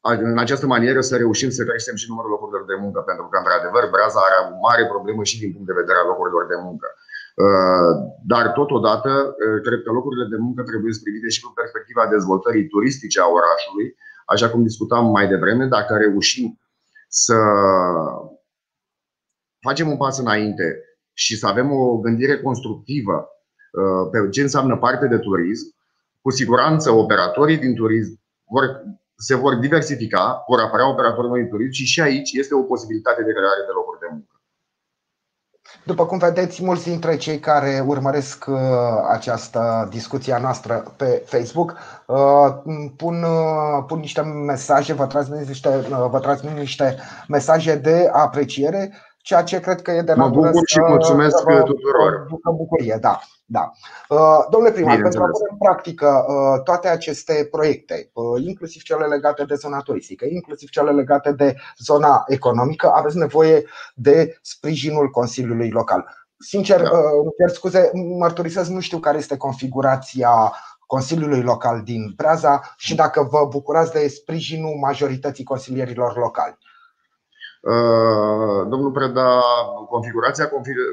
în 0.02 0.38
această 0.38 0.66
manieră 0.66 1.02
să 1.02 1.18
reușim 1.18 1.50
să 1.50 1.64
creștem 1.64 1.96
și 1.96 2.10
numărul 2.10 2.30
locurilor 2.30 2.66
de 2.66 2.78
muncă, 2.84 3.00
pentru 3.10 3.26
că, 3.30 3.38
într-adevăr, 3.38 3.84
Breaza 3.94 4.20
are 4.28 4.38
o 4.54 4.60
mare 4.68 4.86
problemă 4.94 5.24
și 5.24 5.40
din 5.40 5.52
punct 5.54 5.68
de 5.68 5.80
vedere 5.82 5.98
al 6.00 6.08
locurilor 6.12 6.46
de 6.54 6.58
muncă. 6.68 6.88
Uh, 7.46 7.92
dar, 8.32 8.46
totodată, 8.62 9.12
uh, 9.30 9.60
cred 9.66 9.80
că 9.84 9.90
locurile 9.92 10.26
de 10.34 10.40
muncă 10.46 10.62
trebuie 10.70 10.94
privite 11.04 11.30
și 11.36 11.44
cu 11.44 11.52
perspectiva 11.62 12.14
dezvoltării 12.16 12.70
turistice 12.74 13.20
a 13.22 13.34
orașului, 13.38 13.88
așa 14.34 14.48
cum 14.50 14.68
discutam 14.70 15.06
mai 15.18 15.26
devreme, 15.34 15.66
dacă 15.78 15.94
reușim 16.06 16.48
să 17.26 17.38
facem 19.62 19.90
un 19.90 19.98
pas 19.98 20.18
înainte 20.18 20.84
și 21.14 21.38
să 21.38 21.48
avem 21.48 21.72
o 21.72 21.98
gândire 21.98 22.42
constructivă 22.42 23.28
uh, 23.72 24.10
pe 24.12 24.30
ce 24.30 24.42
înseamnă 24.42 24.78
parte 24.78 25.08
de 25.08 25.18
turism, 25.18 25.76
cu 26.22 26.30
siguranță 26.32 26.92
operatorii 26.92 27.58
din 27.58 27.76
turism 27.76 28.20
vor, 28.50 28.84
se 29.16 29.36
vor 29.36 29.56
diversifica, 29.56 30.44
vor 30.48 30.60
apărea 30.60 30.90
operatori 30.90 31.28
noi 31.28 31.42
în 31.42 31.48
turism 31.48 31.72
și 31.72 31.86
și 31.86 32.02
aici 32.02 32.32
este 32.32 32.56
o 32.56 32.64
posibilitate 32.64 33.24
de 33.24 33.32
creare 33.32 33.64
de 33.66 33.72
locuri 33.74 34.00
de 34.00 34.08
muncă. 34.10 34.26
După 35.86 36.06
cum 36.06 36.18
vedeți, 36.18 36.64
mulți 36.64 36.90
dintre 36.90 37.18
cei 37.18 37.40
care 37.40 37.84
urmăresc 37.88 38.46
uh, 38.48 38.58
această 39.10 39.88
discuție 39.90 40.34
a 40.34 40.38
noastră 40.38 40.94
pe 40.98 41.24
Facebook 41.26 41.76
uh, 42.08 42.88
pun, 42.98 43.26
pun 43.88 44.00
niște 44.00 44.22
mesaje, 44.22 44.94
vă 44.94 45.06
transmit 45.06 45.48
niște, 45.48 45.70
vă 46.10 46.20
transmit 46.22 46.58
niște 46.58 46.98
mesaje 47.28 47.76
de 47.76 48.10
apreciere 48.12 48.94
ceea 49.22 49.44
ce 49.44 49.60
cred 49.60 49.82
că 49.82 49.92
e 49.92 50.02
de 50.02 50.14
natură 50.14 50.40
Mă 50.40 50.52
bucur 50.52 50.68
și 50.68 50.80
mulțumesc 50.80 51.38
să 51.38 51.62
tuturor. 51.66 52.26
Ducă 52.30 52.52
bucurie, 52.52 52.98
da. 53.02 53.20
da. 53.46 53.72
Uh, 54.10 54.18
domnule 54.50 54.74
primar, 54.74 54.96
Bine 54.96 55.08
pentru 55.08 55.24
a 55.24 55.26
pune 55.26 55.48
în 55.52 55.58
practică 55.58 56.26
uh, 56.28 56.64
toate 56.64 56.88
aceste 56.88 57.48
proiecte, 57.52 58.10
uh, 58.14 58.44
inclusiv 58.46 58.82
cele 58.82 59.06
legate 59.06 59.44
de 59.44 59.56
zona 59.56 59.80
turistică, 59.80 60.26
inclusiv 60.30 60.70
cele 60.70 60.92
legate 60.92 61.32
de 61.32 61.56
zona 61.78 62.24
economică, 62.28 62.92
aveți 62.96 63.18
nevoie 63.18 63.66
de 63.96 64.40
sprijinul 64.42 65.10
Consiliului 65.10 65.70
Local. 65.70 66.20
Sincer, 66.38 66.82
da. 66.82 66.90
cer 67.38 67.50
scuze, 67.56 67.92
mărturisesc, 68.20 68.70
nu 68.70 68.80
știu 68.80 68.98
care 68.98 69.18
este 69.18 69.38
configurația 69.38 70.54
Consiliului 70.86 71.42
Local 71.42 71.82
din 71.84 72.14
Breaza 72.16 72.62
și 72.78 72.96
dacă 72.96 73.28
vă 73.32 73.48
bucurați 73.50 73.92
de 73.92 74.08
sprijinul 74.08 74.78
majorității 74.82 75.44
consilierilor 75.44 76.18
locali. 76.18 76.58
Uh, 77.62 78.68
domnul 78.70 78.92
Preda, 78.92 79.42
configurația 79.90 80.50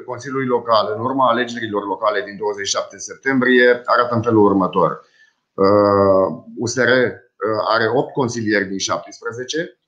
Consiliului 0.07 0.47
Local 0.47 0.93
în 0.97 1.01
urma 1.01 1.29
alegerilor 1.29 1.87
locale 1.87 2.23
din 2.23 2.37
27 2.37 2.99
septembrie 2.99 3.83
arată 3.85 4.15
în 4.15 4.23
felul 4.23 4.45
următor. 4.45 5.01
USR 6.59 6.89
uh, 6.89 6.97
uh, 6.97 7.65
are 7.69 7.91
8 7.95 8.13
consilieri 8.13 8.65
din 8.65 8.79
17, 8.79 9.79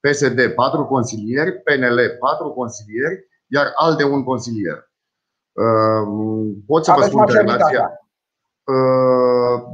PSD 0.00 0.54
4 0.54 0.84
consilieri, 0.84 1.52
PNL 1.52 2.16
4 2.18 2.50
consilieri, 2.50 3.26
iar 3.46 3.72
ALDE 3.74 4.04
un 4.04 4.24
consilier. 4.24 4.90
Pot 6.66 6.84
să 6.84 6.92
vă 6.96 7.02
spun 7.02 7.26
că 7.26 7.32
relația. 7.32 7.98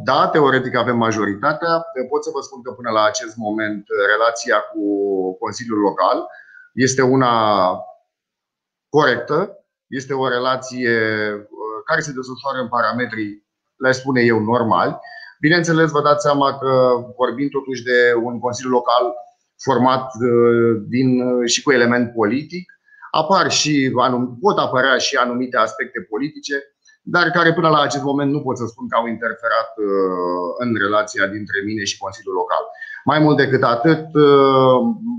Da, 0.05 0.29
teoretic 0.29 0.77
avem 0.77 0.97
majoritatea. 0.97 1.85
Pot 2.09 2.25
să 2.25 2.31
vă 2.33 2.41
spun 2.41 2.63
că 2.63 2.71
până 2.73 2.91
la 2.91 3.05
acest 3.05 3.37
moment 3.37 3.85
relația 4.13 4.59
cu 4.73 4.85
Consiliul 5.39 5.79
Local 5.79 6.29
este 6.75 7.03
una 7.03 7.35
corectă, 8.89 9.65
este 9.87 10.13
o 10.13 10.29
relație 10.29 10.95
uh, 11.33 11.79
care 11.85 12.01
se 12.01 12.13
desfășoară 12.13 12.59
în 12.63 12.69
parametrii, 12.69 13.47
le 13.77 13.93
spune 13.93 14.21
eu, 14.21 14.39
normali. 14.41 14.99
Bineînțeles, 15.41 15.91
vă 15.91 16.03
dați 16.03 16.23
seama 16.23 16.59
că 16.59 16.93
vorbim 17.17 17.49
totuși 17.49 17.83
de 17.83 18.15
un 18.23 18.39
Consiliu 18.39 18.71
Local 18.71 19.15
format 19.63 20.05
uh, 20.15 20.83
din, 20.89 21.21
uh, 21.21 21.49
și 21.49 21.63
cu 21.63 21.73
element 21.73 22.13
politic. 22.13 22.73
Apar 23.11 23.51
și, 23.51 23.93
pot 24.41 24.59
apărea 24.59 24.97
și 24.97 25.17
anumite 25.17 25.57
aspecte 25.57 26.01
politice, 26.01 26.55
dar 27.03 27.27
care 27.31 27.53
până 27.53 27.69
la 27.69 27.81
acest 27.81 28.05
moment 28.11 28.31
nu 28.33 28.41
pot 28.47 28.57
să 28.59 28.67
spun 28.67 28.89
că 28.89 28.97
au 28.97 29.07
interferat 29.07 29.71
în 30.63 30.71
relația 30.85 31.27
dintre 31.27 31.59
mine 31.69 31.85
și 31.91 32.03
Consiliul 32.05 32.35
Local. 32.43 32.65
Mai 33.11 33.19
mult 33.25 33.37
decât 33.37 33.63
atât, 33.63 34.03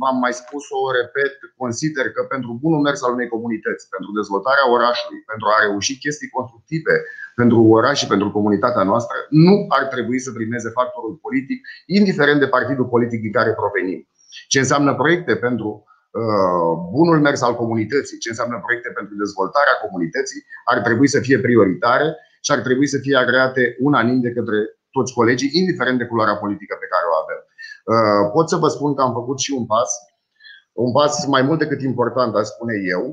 v-am 0.02 0.18
mai 0.26 0.34
spus-o, 0.42 0.80
repet, 1.00 1.34
consider 1.64 2.06
că 2.16 2.22
pentru 2.34 2.52
bunul 2.64 2.82
mers 2.88 3.00
al 3.04 3.14
unei 3.18 3.34
comunități, 3.36 3.90
pentru 3.96 4.12
dezvoltarea 4.20 4.72
orașului, 4.78 5.20
pentru 5.32 5.48
a 5.50 5.62
reuși 5.66 6.02
chestii 6.04 6.36
constructive 6.38 6.94
pentru 7.36 7.60
oraș 7.78 7.98
și 8.00 8.08
pentru 8.08 8.32
comunitatea 8.32 8.84
noastră, 8.84 9.18
nu 9.30 9.56
ar 9.68 9.84
trebui 9.94 10.20
să 10.20 10.32
primeze 10.32 10.70
factorul 10.70 11.20
politic, 11.22 11.60
indiferent 11.86 12.40
de 12.40 12.48
partidul 12.48 12.86
politic 12.86 13.22
din 13.22 13.32
care 13.32 13.60
provenim. 13.62 14.08
Ce 14.48 14.60
înseamnă 14.60 14.96
proiecte 14.96 15.36
pentru 15.36 15.70
uh, 15.70 15.91
bunul 16.98 17.20
mers 17.20 17.42
al 17.42 17.56
comunității, 17.56 18.18
ce 18.18 18.30
înseamnă 18.30 18.58
proiecte 18.66 18.90
pentru 18.98 19.16
dezvoltarea 19.24 19.76
comunității, 19.84 20.42
ar 20.72 20.80
trebui 20.88 21.08
să 21.08 21.20
fie 21.20 21.40
prioritare 21.40 22.08
și 22.46 22.52
ar 22.52 22.60
trebui 22.68 22.88
să 22.94 22.98
fie 22.98 23.16
agreate 23.18 23.76
unanim 23.80 24.20
de 24.22 24.32
către 24.38 24.60
toți 24.96 25.14
colegii, 25.14 25.50
indiferent 25.60 25.98
de 25.98 26.10
culoarea 26.10 26.42
politică 26.44 26.74
pe 26.80 26.92
care 26.94 27.06
o 27.12 27.16
avem. 27.24 27.40
Uh, 27.94 28.24
pot 28.36 28.46
să 28.50 28.58
vă 28.64 28.70
spun 28.76 28.92
că 28.96 29.02
am 29.02 29.14
făcut 29.20 29.40
și 29.40 29.52
un 29.60 29.66
pas, 29.66 29.90
un 30.86 30.92
pas 30.98 31.26
mai 31.36 31.42
mult 31.42 31.60
decât 31.60 31.82
important, 31.82 32.36
aș 32.36 32.48
spune 32.56 32.76
eu. 32.96 33.04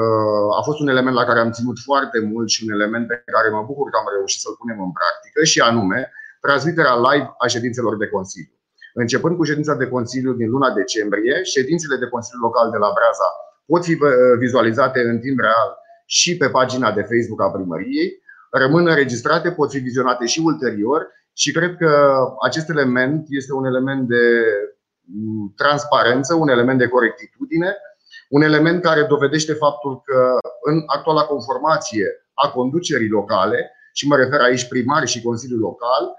Uh, 0.00 0.48
a 0.58 0.62
fost 0.68 0.78
un 0.80 0.88
element 0.88 1.16
la 1.16 1.24
care 1.28 1.40
am 1.40 1.50
ținut 1.58 1.78
foarte 1.88 2.18
mult 2.30 2.48
și 2.54 2.64
un 2.66 2.72
element 2.76 3.06
pe 3.06 3.22
care 3.34 3.48
mă 3.48 3.62
bucur 3.70 3.86
că 3.90 3.96
am 3.98 4.08
reușit 4.16 4.40
să-l 4.40 4.56
punem 4.60 4.78
în 4.86 4.92
practică 4.98 5.40
și 5.52 5.60
anume 5.60 6.00
transmiterea 6.40 6.96
live 7.06 7.28
a 7.38 7.46
ședințelor 7.46 7.96
de 7.96 8.08
Consiliu. 8.08 8.56
Începând 9.02 9.36
cu 9.36 9.44
ședința 9.44 9.74
de 9.74 9.86
Consiliu 9.86 10.32
din 10.32 10.48
luna 10.50 10.70
decembrie, 10.74 11.42
ședințele 11.42 11.96
de 11.96 12.06
Consiliu 12.06 12.40
Local 12.42 12.70
de 12.70 12.76
la 12.76 12.90
Breaza 12.96 13.28
pot 13.66 13.84
fi 13.84 13.92
uh, 13.92 14.10
vizualizate 14.38 15.00
în 15.00 15.18
timp 15.18 15.38
real 15.40 15.70
și 16.06 16.36
pe 16.36 16.48
pagina 16.48 16.92
de 16.92 17.02
Facebook 17.02 17.42
a 17.42 17.50
primăriei, 17.50 18.22
rămân 18.50 18.86
înregistrate, 18.86 19.50
pot 19.50 19.70
fi 19.70 19.78
vizionate 19.78 20.26
și 20.26 20.40
ulterior 20.44 21.08
și 21.32 21.52
cred 21.52 21.76
că 21.76 22.16
acest 22.44 22.68
element 22.68 23.26
este 23.28 23.52
un 23.52 23.64
element 23.64 24.08
de 24.08 24.24
mm, 25.04 25.52
transparență, 25.56 26.34
un 26.34 26.48
element 26.48 26.78
de 26.78 26.88
corectitudine, 26.88 27.76
un 28.28 28.42
element 28.42 28.82
care 28.82 29.02
dovedește 29.02 29.52
faptul 29.52 30.02
că 30.04 30.38
în 30.62 30.82
actuala 30.86 31.22
conformație 31.22 32.06
a 32.34 32.50
conducerii 32.50 33.08
locale, 33.08 33.70
și 33.98 34.06
mă 34.06 34.16
refer 34.16 34.40
aici 34.40 34.68
primari 34.68 35.06
și 35.06 35.22
Consiliul 35.22 35.60
Local, 35.60 36.14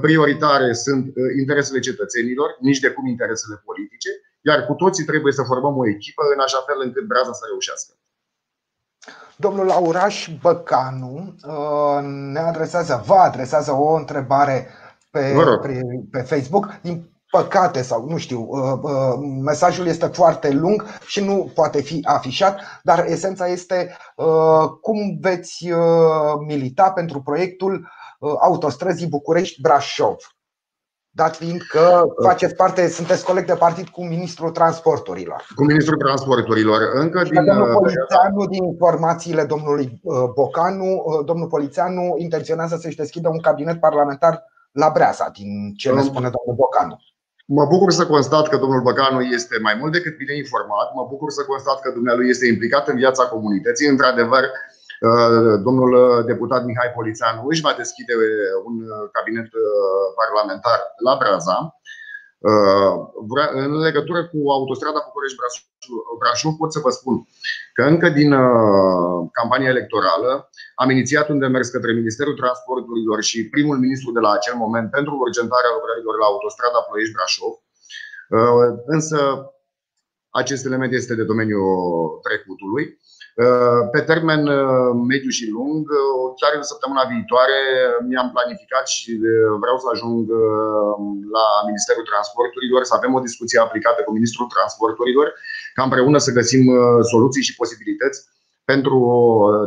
prioritare 0.00 0.72
sunt 0.72 1.06
interesele 1.38 1.80
cetățenilor, 1.80 2.56
nici 2.60 2.78
de 2.78 2.88
cum 2.88 3.06
interesele 3.06 3.62
politice, 3.64 4.10
iar 4.40 4.66
cu 4.66 4.74
toții 4.74 5.04
trebuie 5.04 5.32
să 5.32 5.42
formăm 5.42 5.76
o 5.76 5.88
echipă 5.88 6.22
în 6.34 6.40
așa 6.40 6.60
fel 6.66 6.78
încât 6.84 7.06
Breaza 7.06 7.32
să 7.32 7.44
reușească. 7.50 7.92
Domnul 9.36 9.70
Auraș 9.70 10.28
Băcanu 10.40 11.34
uh, 11.46 11.98
ne 12.32 12.38
adresează, 12.38 13.02
vă 13.06 13.14
adresează 13.14 13.72
o 13.72 13.94
întrebare 13.94 14.68
pe, 15.10 15.34
pe, 15.62 15.80
pe 16.10 16.18
Facebook. 16.18 16.80
Din 16.82 17.10
păcate 17.30 17.82
sau 17.82 18.08
nu 18.08 18.16
știu, 18.16 18.46
uh, 18.48 18.78
uh, 18.82 19.14
mesajul 19.44 19.86
este 19.86 20.06
foarte 20.06 20.50
lung 20.50 20.84
și 21.06 21.24
nu 21.24 21.50
poate 21.54 21.82
fi 21.82 22.00
afișat, 22.04 22.60
dar 22.82 23.04
esența 23.06 23.46
este 23.46 23.96
cum 24.80 25.18
veți 25.20 25.68
milita 26.46 26.90
pentru 26.90 27.22
proiectul 27.22 27.88
autostrăzii 28.20 29.06
București-Brașov. 29.06 30.16
Dat 31.10 31.36
fiind 31.36 31.60
că 31.62 32.06
faceți 32.22 32.54
parte, 32.54 32.88
sunteți 32.88 33.24
coleg 33.24 33.44
de 33.44 33.54
partid 33.54 33.88
cu 33.88 34.04
Ministrul 34.04 34.50
Transporturilor. 34.50 35.46
Cu 35.54 35.64
Ministrul 35.64 35.96
Transporturilor. 35.96 36.80
Încă 36.92 37.22
din, 37.22 37.44
domnul 37.44 37.68
uh, 37.68 37.72
Polițeanu, 37.72 38.46
din 38.46 38.64
informațiile 38.64 39.44
domnului 39.44 40.00
uh, 40.02 40.16
Bocanu, 40.34 41.02
uh, 41.04 41.24
domnul 41.24 41.46
Polițeanu 41.46 42.14
intenționează 42.16 42.76
să-și 42.76 42.96
deschidă 42.96 43.28
un 43.28 43.40
cabinet 43.40 43.80
parlamentar 43.80 44.44
la 44.72 44.90
Breasa, 44.94 45.30
din 45.32 45.74
ce 45.76 45.92
ne 45.92 46.02
spune 46.02 46.30
domnul 46.36 46.56
Bocanu. 46.56 46.96
Mă 47.46 47.64
bucur 47.66 47.92
să 47.92 48.06
constat 48.06 48.48
că 48.48 48.56
domnul 48.56 48.82
Băcanu 48.82 49.20
este 49.20 49.58
mai 49.62 49.76
mult 49.80 49.92
decât 49.92 50.16
bine 50.16 50.36
informat. 50.36 50.88
Mă 50.94 51.06
bucur 51.10 51.30
să 51.30 51.42
constat 51.44 51.80
că 51.80 51.90
dumnealui 51.90 52.28
este 52.28 52.46
implicat 52.46 52.88
în 52.88 52.96
viața 52.96 53.24
comunității. 53.24 53.88
Într-adevăr, 53.88 54.42
Uh, 54.42 54.75
domnul 55.66 55.92
uh, 55.92 56.24
deputat 56.24 56.64
Mihai 56.64 56.94
Polițanu 56.94 57.46
își 57.46 57.60
va 57.60 57.72
deschide 57.76 58.14
uh, 58.14 58.24
un 58.68 58.74
cabinet 59.16 59.48
parlamentar 60.20 60.78
la 61.04 61.16
Braza. 61.20 61.58
În 63.52 63.72
legătură 63.88 64.20
cu 64.30 64.38
autostrada 64.56 65.06
București-Brașov 65.06 66.52
pot 66.60 66.72
să 66.72 66.80
vă 66.86 66.90
spun 66.90 67.16
că 67.76 67.82
încă 67.82 68.08
din 68.08 68.30
campania 69.38 69.68
electorală 69.74 70.50
am 70.74 70.90
inițiat 70.90 71.28
un 71.28 71.38
demers 71.38 71.68
către 71.68 71.92
Ministerul 71.92 72.34
Transporturilor 72.34 73.22
și 73.22 73.48
primul 73.48 73.78
ministru 73.78 74.10
de 74.12 74.20
la 74.20 74.30
acel 74.30 74.54
moment 74.54 74.90
pentru 74.90 75.14
urgentarea 75.24 75.74
lucrărilor 75.76 76.14
la 76.18 76.26
autostrada 76.32 76.80
Ploiești-Brașov. 76.86 77.52
Însă 78.86 79.18
acest 80.30 80.64
element 80.64 80.92
este 80.92 81.14
de 81.14 81.24
domeniul 81.24 81.68
trecutului. 82.26 82.84
Uh, 83.44 83.82
pe 83.94 84.00
termen 84.10 84.42
uh, 84.58 84.90
mediu 85.12 85.30
și 85.38 85.46
lung, 85.56 85.82
uh, 86.00 86.26
chiar 86.40 86.52
în 86.58 86.64
săptămâna 86.72 87.04
viitoare 87.12 87.58
mi-am 88.08 88.28
planificat 88.36 88.86
și 88.94 89.10
vreau 89.62 89.76
să 89.82 89.86
ajung 89.94 90.22
la 91.36 91.46
Ministerul 91.70 92.10
Transporturilor, 92.12 92.80
să 92.84 92.94
avem 92.96 93.12
o 93.14 93.26
discuție 93.28 93.58
aplicată 93.60 94.00
cu 94.02 94.12
Ministrul 94.18 94.52
Transporturilor, 94.54 95.26
ca 95.76 95.82
împreună 95.82 96.18
să 96.26 96.36
găsim 96.38 96.64
soluții 97.12 97.46
și 97.46 97.58
posibilități 97.60 98.18
pentru 98.70 98.98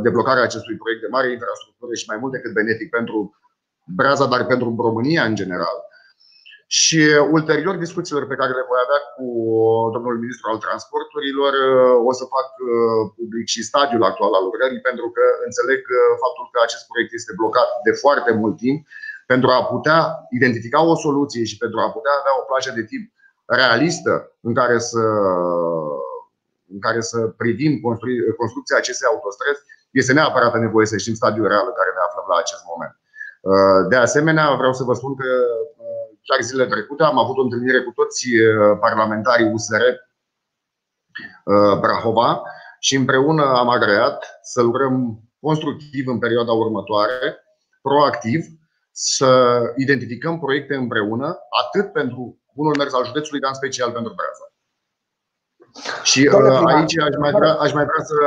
deblocarea 0.06 0.48
acestui 0.48 0.76
proiect 0.82 1.02
de 1.02 1.14
mare 1.16 1.32
infrastructură 1.32 1.94
și 2.00 2.10
mai 2.12 2.18
mult 2.22 2.32
decât 2.36 2.52
benefic 2.60 2.90
pentru 2.98 3.18
Braza, 3.96 4.26
dar 4.34 4.46
pentru 4.46 4.68
România 4.88 5.24
în 5.30 5.36
general. 5.42 5.78
Și 6.78 7.00
ulterior 7.38 7.76
discuțiilor 7.86 8.24
pe 8.28 8.40
care 8.40 8.52
le 8.60 8.70
voi 8.70 8.82
avea 8.86 9.02
cu 9.16 9.26
domnul 9.96 10.16
ministru 10.24 10.46
al 10.50 10.60
transporturilor 10.66 11.54
o 12.10 12.12
să 12.20 12.24
fac 12.36 12.50
uh, 12.58 13.02
public 13.18 13.46
și 13.54 13.68
stadiul 13.70 14.08
actual 14.10 14.32
al 14.34 14.44
lucrării 14.48 14.86
pentru 14.90 15.08
că 15.16 15.24
înțeleg 15.48 15.82
uh, 15.90 16.00
faptul 16.24 16.46
că 16.54 16.60
acest 16.62 16.84
proiect 16.90 17.12
este 17.20 17.38
blocat 17.40 17.70
de 17.88 17.94
foarte 18.04 18.32
mult 18.42 18.56
timp 18.66 18.80
pentru 19.32 19.50
a 19.58 19.60
putea 19.74 20.00
identifica 20.40 20.80
o 20.94 20.96
soluție 21.06 21.44
și 21.50 21.58
pentru 21.64 21.80
a 21.82 21.94
putea 21.96 22.14
avea 22.20 22.34
o 22.40 22.48
plajă 22.50 22.72
de 22.78 22.84
tip 22.92 23.04
realistă 23.60 24.14
în 24.48 24.54
care 24.60 24.78
să, 24.90 25.04
în 26.74 26.80
care 26.86 27.02
să 27.12 27.20
privim 27.42 27.74
construcția 28.42 28.78
acestei 28.80 29.12
autostrăzi, 29.12 29.62
este 30.00 30.14
neapărat 30.14 30.54
nevoie 30.68 30.92
să 30.92 30.98
știm 30.98 31.20
stadiul 31.22 31.52
real 31.54 31.66
în 31.68 31.78
care 31.80 31.92
ne 31.94 32.06
aflăm 32.08 32.28
la 32.34 32.38
acest 32.44 32.64
moment. 32.72 32.94
Uh, 33.52 33.82
de 33.92 33.98
asemenea, 34.06 34.46
vreau 34.62 34.74
să 34.80 34.84
vă 34.90 34.94
spun 35.00 35.14
că 35.22 35.30
chiar 36.30 36.42
zilele 36.42 36.70
trecute 36.70 37.04
am 37.04 37.18
avut 37.18 37.38
o 37.38 37.42
întâlnire 37.42 37.82
cu 37.84 37.92
toți 37.92 38.28
uh, 38.36 38.78
parlamentarii 38.80 39.52
USR 39.54 39.82
uh, 39.82 41.80
Brahova 41.80 42.42
și 42.80 42.96
împreună 42.96 43.44
am 43.44 43.70
agreat 43.70 44.40
să 44.42 44.62
lucrăm 44.62 45.20
constructiv 45.40 46.08
în 46.08 46.20
perioada 46.20 46.52
următoare, 46.52 47.38
proactiv, 47.82 48.46
să 48.92 49.62
identificăm 49.78 50.40
proiecte 50.40 50.76
împreună, 50.76 51.38
atât 51.64 51.92
pentru 51.92 52.42
bunul 52.54 52.76
mers 52.78 52.94
al 52.94 53.06
județului, 53.06 53.40
dar 53.40 53.50
în 53.50 53.56
special 53.56 53.92
pentru 53.92 54.14
Breaza. 54.14 54.49
Și 56.04 56.30
uh, 56.34 56.62
aici 56.74 56.98
aș 56.98 57.16
mai 57.20 57.32
vrea, 57.32 57.54
aș 57.54 57.72
mai 57.74 57.86
vrea 57.90 58.04
să, 58.04 58.18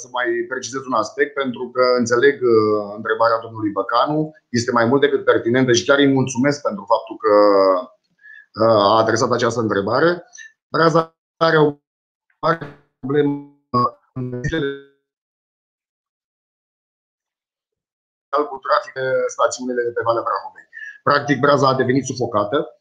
să 0.00 0.08
mai 0.12 0.26
precizez 0.48 0.82
un 0.86 0.92
aspect, 0.92 1.34
pentru 1.34 1.70
că 1.70 1.82
înțeleg 1.98 2.42
uh, 2.42 2.92
întrebarea 2.96 3.38
domnului 3.42 3.70
Băcanu, 3.70 4.32
este 4.48 4.70
mai 4.72 4.84
mult 4.84 5.00
decât 5.00 5.24
pertinentă 5.24 5.72
și 5.72 5.84
chiar 5.84 5.98
îi 5.98 6.12
mulțumesc 6.12 6.62
pentru 6.62 6.84
faptul 6.92 7.16
că 7.24 7.34
uh, 8.64 8.82
a 8.92 8.98
adresat 8.98 9.30
această 9.30 9.60
întrebare. 9.60 10.24
Breaza 10.68 11.16
are 11.36 11.58
o 11.58 11.76
mare 12.40 12.92
problemă 13.00 13.32
în 14.14 14.42
cu 18.50 18.58
trafic 18.66 18.94
stațiunile 19.26 19.82
de 19.82 19.90
pe 19.90 20.00
Valea 20.04 20.26
Brahovei. 20.28 20.68
Practic, 21.02 21.40
Braza 21.40 21.68
a 21.68 21.74
devenit 21.74 22.04
sufocată 22.04 22.58
Uh, 22.58 22.77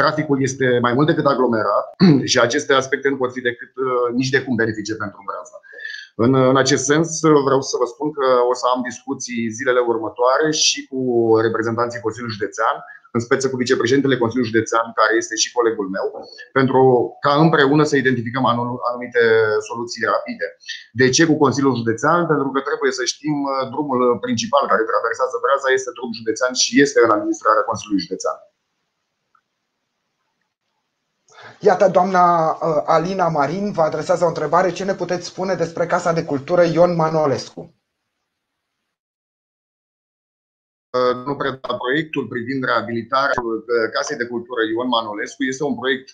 traficul 0.00 0.42
este 0.42 0.66
mai 0.86 0.92
mult 0.96 1.06
decât 1.06 1.26
aglomerat 1.26 1.86
și 2.30 2.38
aceste 2.46 2.72
aspecte 2.72 3.08
nu 3.08 3.20
pot 3.22 3.32
fi 3.36 3.40
decât 3.50 3.72
uh, 3.76 4.06
nici 4.18 4.34
de 4.34 4.42
cum 4.44 4.54
benefice 4.60 4.94
pentru 5.02 5.20
Braza. 5.28 5.58
În, 6.24 6.32
în 6.52 6.56
acest 6.64 6.84
sens, 6.92 7.08
uh, 7.22 7.40
vreau 7.46 7.60
să 7.70 7.74
vă 7.80 7.86
spun 7.92 8.08
că 8.18 8.26
o 8.50 8.54
să 8.60 8.64
am 8.74 8.80
discuții 8.90 9.40
zilele 9.58 9.82
următoare 9.92 10.46
și 10.66 10.78
cu 10.90 11.00
reprezentanții 11.46 12.04
Consiliului 12.04 12.36
Județean, 12.38 12.76
în 13.16 13.20
speță 13.26 13.46
cu 13.50 13.56
vicepreședintele 13.62 14.20
Consiliului 14.22 14.52
Județean, 14.52 14.86
care 15.00 15.12
este 15.22 15.34
și 15.42 15.54
colegul 15.56 15.88
meu, 15.96 16.06
pentru 16.58 16.80
ca 17.24 17.32
împreună 17.44 17.84
să 17.90 17.96
identificăm 17.96 18.44
anumite 18.90 19.22
soluții 19.68 20.08
rapide. 20.12 20.46
De 21.00 21.06
ce 21.14 21.22
cu 21.30 21.36
Consiliul 21.44 21.80
Județean? 21.80 22.20
Pentru 22.32 22.48
că 22.54 22.60
trebuie 22.68 22.92
să 22.98 23.04
știm 23.12 23.36
drumul 23.72 24.00
principal 24.24 24.64
care 24.72 24.90
traversează 24.92 25.36
Braza 25.44 25.70
este 25.78 25.90
drum 25.96 26.10
județean 26.20 26.52
și 26.62 26.70
este 26.84 26.98
în 27.04 27.10
administrarea 27.16 27.68
Consiliului 27.68 28.04
Județean. 28.06 28.38
Iată, 31.60 31.88
doamna 31.88 32.50
uh, 32.50 32.82
Alina 32.86 33.28
Marin 33.28 33.72
vă 33.72 33.82
adresează 33.82 34.24
o 34.24 34.28
întrebare. 34.28 34.72
Ce 34.72 34.84
ne 34.84 34.94
puteți 34.94 35.26
spune 35.26 35.54
despre 35.54 35.86
Casa 35.86 36.12
de 36.12 36.24
Cultură 36.24 36.62
Ion 36.64 36.94
Manolescu? 36.94 37.72
nu 41.26 41.36
preda 41.36 41.76
proiectul 41.84 42.26
privind 42.26 42.64
reabilitarea 42.64 43.40
Casei 43.92 44.16
de 44.16 44.26
Cultură 44.26 44.60
Ion 44.62 44.88
Manolescu 44.88 45.44
este 45.44 45.64
un 45.64 45.74
proiect 45.74 46.08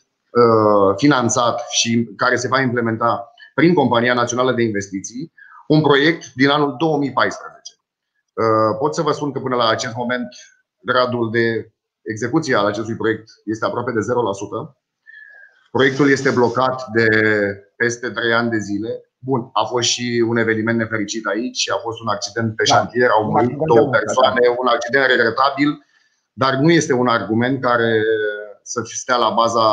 finanțat 0.96 1.68
și 1.70 2.08
care 2.16 2.36
se 2.36 2.48
va 2.48 2.60
implementa 2.60 3.32
prin 3.54 3.74
Compania 3.74 4.14
Națională 4.14 4.52
de 4.52 4.62
Investiții, 4.62 5.32
un 5.68 5.80
proiect 5.80 6.32
din 6.34 6.48
anul 6.48 6.76
2014. 6.78 7.60
Pot 8.78 8.94
să 8.94 9.02
vă 9.02 9.12
spun 9.12 9.32
că 9.32 9.40
până 9.40 9.56
la 9.56 9.68
acest 9.68 9.94
moment 9.94 10.28
gradul 10.82 11.30
de 11.30 11.72
execuție 12.02 12.54
al 12.54 12.66
acestui 12.66 12.96
proiect 12.96 13.28
este 13.44 13.64
aproape 13.64 13.92
de 13.92 14.00
0%. 14.00 14.83
Proiectul 15.76 16.08
este 16.10 16.30
blocat 16.30 16.76
de 16.98 17.08
peste 17.76 18.10
3 18.10 18.32
ani 18.32 18.50
de 18.50 18.58
zile. 18.58 18.90
Bun, 19.28 19.40
a 19.52 19.64
fost 19.72 19.88
și 19.88 20.24
un 20.30 20.36
eveniment 20.36 20.78
nefericit 20.78 21.24
aici, 21.26 21.70
a 21.70 21.78
fost 21.86 21.98
un 22.00 22.08
accident 22.08 22.56
pe 22.56 22.62
da. 22.66 22.74
șantier, 22.74 23.10
au 23.10 23.24
murit 23.30 23.58
două 23.72 23.86
persoane, 23.98 24.42
un 24.62 24.68
accident 24.74 25.06
regretabil, 25.06 25.70
dar 26.42 26.52
nu 26.64 26.70
este 26.80 26.92
un 27.02 27.08
argument 27.18 27.56
care 27.68 27.90
să 28.62 28.78
stea 28.84 29.16
la 29.16 29.30
baza 29.40 29.66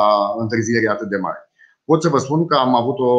întârzierii 0.44 0.94
atât 0.96 1.10
de 1.14 1.18
mari. 1.18 1.44
Pot 1.90 2.02
să 2.02 2.10
vă 2.14 2.20
spun 2.26 2.48
că 2.48 2.56
am 2.56 2.74
avut 2.82 2.98
o 3.00 3.14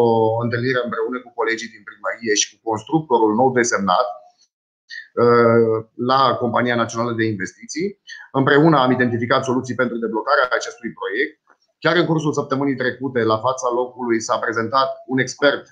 întâlnire 0.44 0.80
împreună 0.84 1.16
cu 1.24 1.30
colegii 1.38 1.74
din 1.74 1.82
primărie 1.88 2.34
și 2.40 2.50
cu 2.50 2.58
constructorul 2.70 3.32
nou 3.34 3.48
desemnat 3.58 4.08
uh, 5.22 5.76
la 6.10 6.20
Compania 6.42 6.76
Națională 6.82 7.12
de 7.20 7.24
Investiții. 7.34 7.88
Împreună 8.32 8.76
am 8.78 8.90
identificat 8.90 9.44
soluții 9.44 9.80
pentru 9.80 9.96
deblocarea 10.04 10.48
acestui 10.58 10.90
proiect. 11.00 11.41
Chiar 11.82 11.96
în 11.96 12.06
cursul 12.06 12.32
săptămânii 12.32 12.80
trecute, 12.82 13.20
la 13.22 13.38
fața 13.46 13.68
locului, 13.74 14.20
s-a 14.20 14.36
prezentat 14.38 14.90
un 15.06 15.18
expert 15.18 15.64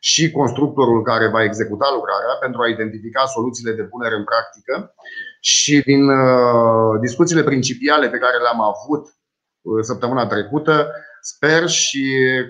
și 0.00 0.30
constructorul 0.30 1.02
care 1.02 1.26
va 1.28 1.42
executa 1.42 1.88
lucrarea 1.94 2.34
pentru 2.40 2.60
a 2.60 2.68
identifica 2.68 3.24
soluțiile 3.24 3.72
de 3.72 3.82
punere 3.82 4.14
în 4.14 4.24
practică. 4.24 4.94
Și 5.40 5.80
din 5.90 6.08
uh, 6.08 7.00
discuțiile 7.00 7.42
principiale 7.42 8.08
pe 8.08 8.22
care 8.24 8.38
le-am 8.38 8.60
avut 8.60 9.04
uh, 9.06 9.82
săptămâna 9.90 10.26
trecută, 10.26 10.74
Sper 11.20 11.68
și 11.68 12.02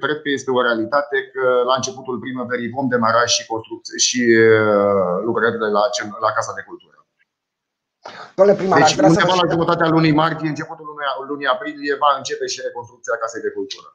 cred 0.03 0.17
că 0.23 0.29
este 0.29 0.51
o 0.51 0.63
realitate 0.63 1.17
că 1.33 1.45
la 1.69 1.75
începutul 1.77 2.19
primăverii 2.19 2.75
vom 2.77 2.89
demara 2.89 3.25
și, 3.25 3.47
construcție, 3.47 3.97
și 4.07 4.21
uh, 4.21 5.15
lucrările 5.25 5.69
la, 5.77 5.83
la 6.27 6.31
Casa 6.37 6.53
de 6.57 6.65
Cultură. 6.69 6.98
Domnule 8.35 8.59
primar, 8.59 8.79
deci, 8.79 8.97
undeva 8.97 9.35
la 9.43 9.51
jumătatea 9.51 9.89
lunii 9.89 10.13
martie, 10.13 10.49
începutul 10.49 10.87
lunii, 10.87 11.29
lunii 11.29 11.47
aprilie, 11.47 11.95
va 12.05 12.11
începe 12.17 12.47
și 12.47 12.61
reconstrucția 12.67 13.17
Casei 13.21 13.43
de 13.47 13.51
Cultură. 13.59 13.89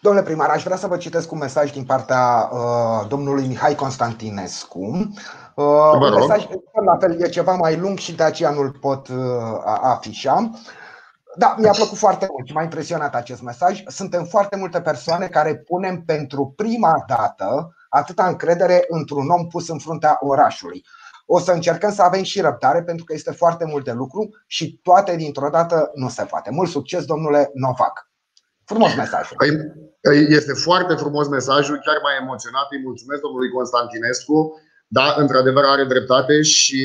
Domnule 0.00 0.24
primar, 0.24 0.48
aș 0.48 0.62
vrea 0.62 0.76
să 0.76 0.86
vă 0.86 0.96
citesc 0.96 1.32
un 1.32 1.38
mesaj 1.38 1.72
din 1.72 1.84
partea 1.84 2.50
uh, 2.52 3.08
domnului 3.08 3.46
Mihai 3.46 3.74
Constantinescu. 3.74 4.80
Uh, 5.54 5.92
un 5.92 6.14
mesaj, 6.14 6.46
la 6.84 6.96
fel, 7.00 7.22
e 7.22 7.28
ceva 7.28 7.54
mai 7.54 7.76
lung 7.76 7.98
și 7.98 8.14
de 8.14 8.22
aceea 8.22 8.50
nu-l 8.50 8.70
pot 8.70 9.08
uh, 9.08 9.16
afișa. 9.82 10.50
Da, 11.36 11.54
mi-a 11.58 11.70
plăcut 11.70 11.98
foarte 11.98 12.26
mult 12.30 12.46
și 12.46 12.52
m-a 12.52 12.62
impresionat 12.62 13.14
acest 13.14 13.42
mesaj. 13.42 13.82
Suntem 13.86 14.24
foarte 14.24 14.56
multe 14.56 14.80
persoane 14.80 15.26
care 15.26 15.56
punem 15.56 16.02
pentru 16.02 16.52
prima 16.56 17.04
dată 17.06 17.74
atâta 17.88 18.26
încredere 18.26 18.84
într-un 18.88 19.28
om 19.28 19.46
pus 19.46 19.68
în 19.68 19.78
fruntea 19.78 20.18
orașului. 20.20 20.84
O 21.36 21.38
să 21.38 21.52
încercăm 21.52 21.92
să 21.92 22.02
avem 22.02 22.22
și 22.22 22.40
răbdare 22.40 22.82
pentru 22.82 23.04
că 23.04 23.12
este 23.14 23.32
foarte 23.42 23.64
mult 23.72 23.84
de 23.84 23.94
lucru 24.02 24.20
și 24.56 24.64
toate 24.88 25.16
dintr-o 25.16 25.50
dată 25.56 25.90
nu 25.94 26.08
se 26.08 26.24
poate. 26.30 26.50
Mult 26.50 26.70
succes, 26.70 27.02
domnule 27.04 27.50
Novac. 27.54 27.96
Frumos 28.64 28.92
mesaj. 28.94 29.24
Păi, 29.36 29.50
este 30.38 30.52
foarte 30.52 30.94
frumos 30.94 31.26
mesajul, 31.28 31.82
chiar 31.84 31.98
mai 32.02 32.14
emoționat. 32.22 32.66
Îi 32.70 32.82
mulțumesc 32.88 33.20
domnului 33.20 33.50
Constantinescu. 33.50 34.36
Da, 34.98 35.06
într-adevăr 35.22 35.64
are 35.64 35.84
dreptate 35.84 36.42
și 36.42 36.80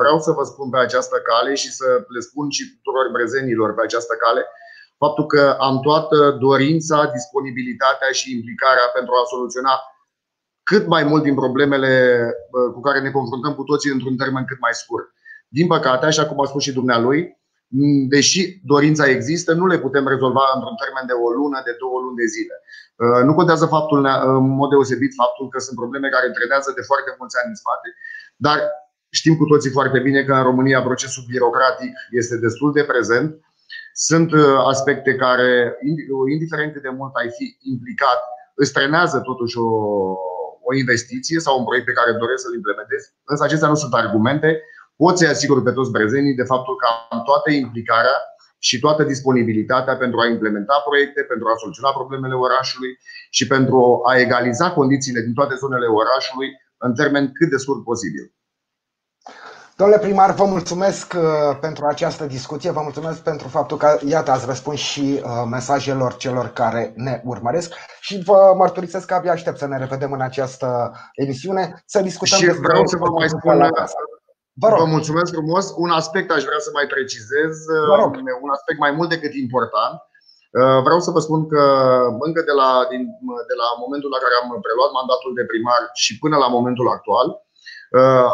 vreau 0.00 0.18
să 0.26 0.30
vă 0.30 0.44
spun 0.44 0.70
pe 0.70 0.78
această 0.78 1.16
cale 1.28 1.54
și 1.54 1.68
să 1.78 1.86
le 2.14 2.20
spun 2.28 2.46
și 2.56 2.62
tuturor 2.74 3.06
brezenilor 3.16 3.74
pe 3.74 3.82
această 3.84 4.14
cale 4.24 4.42
faptul 5.02 5.26
că 5.34 5.56
am 5.68 5.76
toată 5.88 6.18
dorința, 6.46 6.98
disponibilitatea 7.16 8.10
și 8.18 8.34
implicarea 8.36 8.86
pentru 8.96 9.12
a 9.14 9.30
soluționa 9.32 9.74
cât 10.70 10.86
mai 10.86 11.04
mult 11.04 11.22
din 11.22 11.34
problemele 11.34 11.92
cu 12.74 12.80
care 12.80 13.00
ne 13.00 13.10
confruntăm 13.10 13.54
cu 13.54 13.62
toții 13.62 13.90
într-un 13.90 14.16
termen 14.16 14.44
cât 14.44 14.60
mai 14.60 14.74
scurt. 14.82 15.06
Din 15.48 15.66
păcate, 15.66 16.06
așa 16.06 16.26
cum 16.26 16.40
a 16.40 16.46
spus 16.46 16.62
și 16.62 16.78
dumnealui, 16.78 17.20
deși 18.14 18.40
dorința 18.72 19.04
există, 19.16 19.50
nu 19.52 19.66
le 19.66 19.78
putem 19.84 20.04
rezolva 20.14 20.44
într-un 20.54 20.76
termen 20.82 21.06
de 21.10 21.16
o 21.24 21.28
lună, 21.38 21.58
de 21.64 21.74
două 21.82 21.98
luni 22.04 22.20
de 22.22 22.28
zile. 22.34 22.56
Uh, 23.02 23.22
nu 23.26 23.32
contează 23.38 23.66
faptul, 23.76 23.98
în 24.38 24.48
mod 24.60 24.68
deosebit 24.70 25.12
faptul 25.22 25.46
că 25.52 25.58
sunt 25.66 25.76
probleme 25.82 26.08
care 26.16 26.36
trenează 26.38 26.70
de 26.78 26.88
foarte 26.90 27.10
mulți 27.18 27.36
ani 27.40 27.52
în 27.52 27.60
spate, 27.62 27.88
dar 28.46 28.58
știm 29.18 29.34
cu 29.40 29.46
toții 29.52 29.76
foarte 29.78 29.98
bine 30.06 30.20
că 30.24 30.32
în 30.34 30.48
România 30.50 30.86
procesul 30.88 31.24
birocratic 31.32 31.92
este 32.20 32.36
destul 32.46 32.70
de 32.78 32.84
prezent. 32.92 33.28
Sunt 34.08 34.28
uh, 34.32 34.56
aspecte 34.72 35.12
care, 35.24 35.50
indiferent 36.34 36.72
cât 36.72 36.82
de 36.82 36.96
mult 36.98 37.12
ai 37.14 37.30
fi 37.36 37.46
implicat, 37.72 38.20
îți 38.54 38.72
trenează 38.72 39.16
totuși 39.30 39.58
o, 39.58 39.68
o 40.68 40.70
investiție 40.82 41.38
sau 41.44 41.52
un 41.58 41.64
proiect 41.68 41.86
pe 41.86 41.98
care 41.98 42.20
doresc 42.22 42.42
să-l 42.44 42.58
implementezi. 42.60 43.06
Însă 43.30 43.42
acestea 43.44 43.68
nu 43.72 43.78
sunt 43.82 43.94
argumente. 44.02 44.48
Pot 45.02 45.14
să-i 45.18 45.34
asigur 45.34 45.58
pe 45.62 45.76
toți 45.78 45.94
brezenii 45.96 46.38
de 46.40 46.50
faptul 46.52 46.74
că 46.80 46.86
am 47.10 47.22
toată 47.30 47.50
implicarea 47.50 48.16
și 48.68 48.78
toată 48.84 49.02
disponibilitatea 49.02 49.96
pentru 49.96 50.18
a 50.20 50.26
implementa 50.26 50.76
proiecte, 50.88 51.20
pentru 51.22 51.46
a 51.48 51.56
soluționa 51.62 51.98
problemele 51.98 52.34
orașului 52.46 52.92
și 53.30 53.44
pentru 53.46 54.00
a 54.10 54.12
egaliza 54.24 54.72
condițiile 54.72 55.20
din 55.20 55.34
toate 55.34 55.54
zonele 55.62 55.86
orașului 55.86 56.48
în 56.86 56.94
termen 56.94 57.32
cât 57.32 57.50
de 57.50 57.56
scurt 57.56 57.82
posibil. 57.90 58.24
Domnule 59.76 59.98
primar, 59.98 60.30
vă 60.40 60.44
mulțumesc 60.44 61.06
uh, 61.16 61.56
pentru 61.60 61.84
această 61.86 62.24
discuție, 62.36 62.70
vă 62.70 62.80
mulțumesc 62.88 63.22
pentru 63.22 63.48
faptul 63.48 63.76
că, 63.76 63.98
iată, 64.14 64.30
ați 64.30 64.46
răspuns 64.46 64.78
și 64.78 65.06
uh, 65.16 65.44
mesajelor 65.50 66.12
celor 66.16 66.46
care 66.60 66.92
ne 66.96 67.22
urmăresc 67.24 67.70
și 68.00 68.22
vă 68.28 68.54
mărturisesc 68.56 69.06
că 69.06 69.14
abia 69.14 69.32
aștept 69.32 69.58
să 69.58 69.66
ne 69.66 69.78
revedem 69.78 70.12
în 70.12 70.20
această 70.20 70.68
emisiune, 71.24 71.82
să 71.86 71.98
discutăm 72.08 72.38
și 72.38 72.60
vreau 72.68 72.86
să 72.86 72.96
vă 72.96 73.08
mai 73.18 73.28
spun 73.28 73.58
Vă, 74.62 74.68
rog. 74.68 74.78
Vă 74.78 74.84
mulțumesc 74.96 75.30
frumos. 75.32 75.64
Un 75.84 75.90
aspect 76.00 76.28
aș 76.30 76.42
vrea 76.48 76.60
să 76.66 76.70
mai 76.72 76.86
precizez, 76.94 77.54
un 78.44 78.50
aspect 78.56 78.78
mai 78.84 78.92
mult 78.98 79.08
decât 79.14 79.32
important. 79.44 79.96
Uh, 80.58 80.78
vreau 80.86 81.00
să 81.06 81.10
vă 81.14 81.20
spun 81.26 81.40
că 81.52 81.62
încă 82.26 82.40
de 82.50 82.54
la, 82.60 82.70
din, 82.92 83.02
de 83.50 83.56
la 83.62 83.68
momentul 83.82 84.10
la 84.14 84.22
care 84.24 84.34
am 84.42 84.48
preluat 84.66 84.90
mandatul 84.98 85.32
de 85.38 85.44
primar 85.52 85.82
și 86.02 86.12
până 86.22 86.36
la 86.44 86.48
momentul 86.56 86.88
actual, 86.96 87.28
uh, 87.30 87.53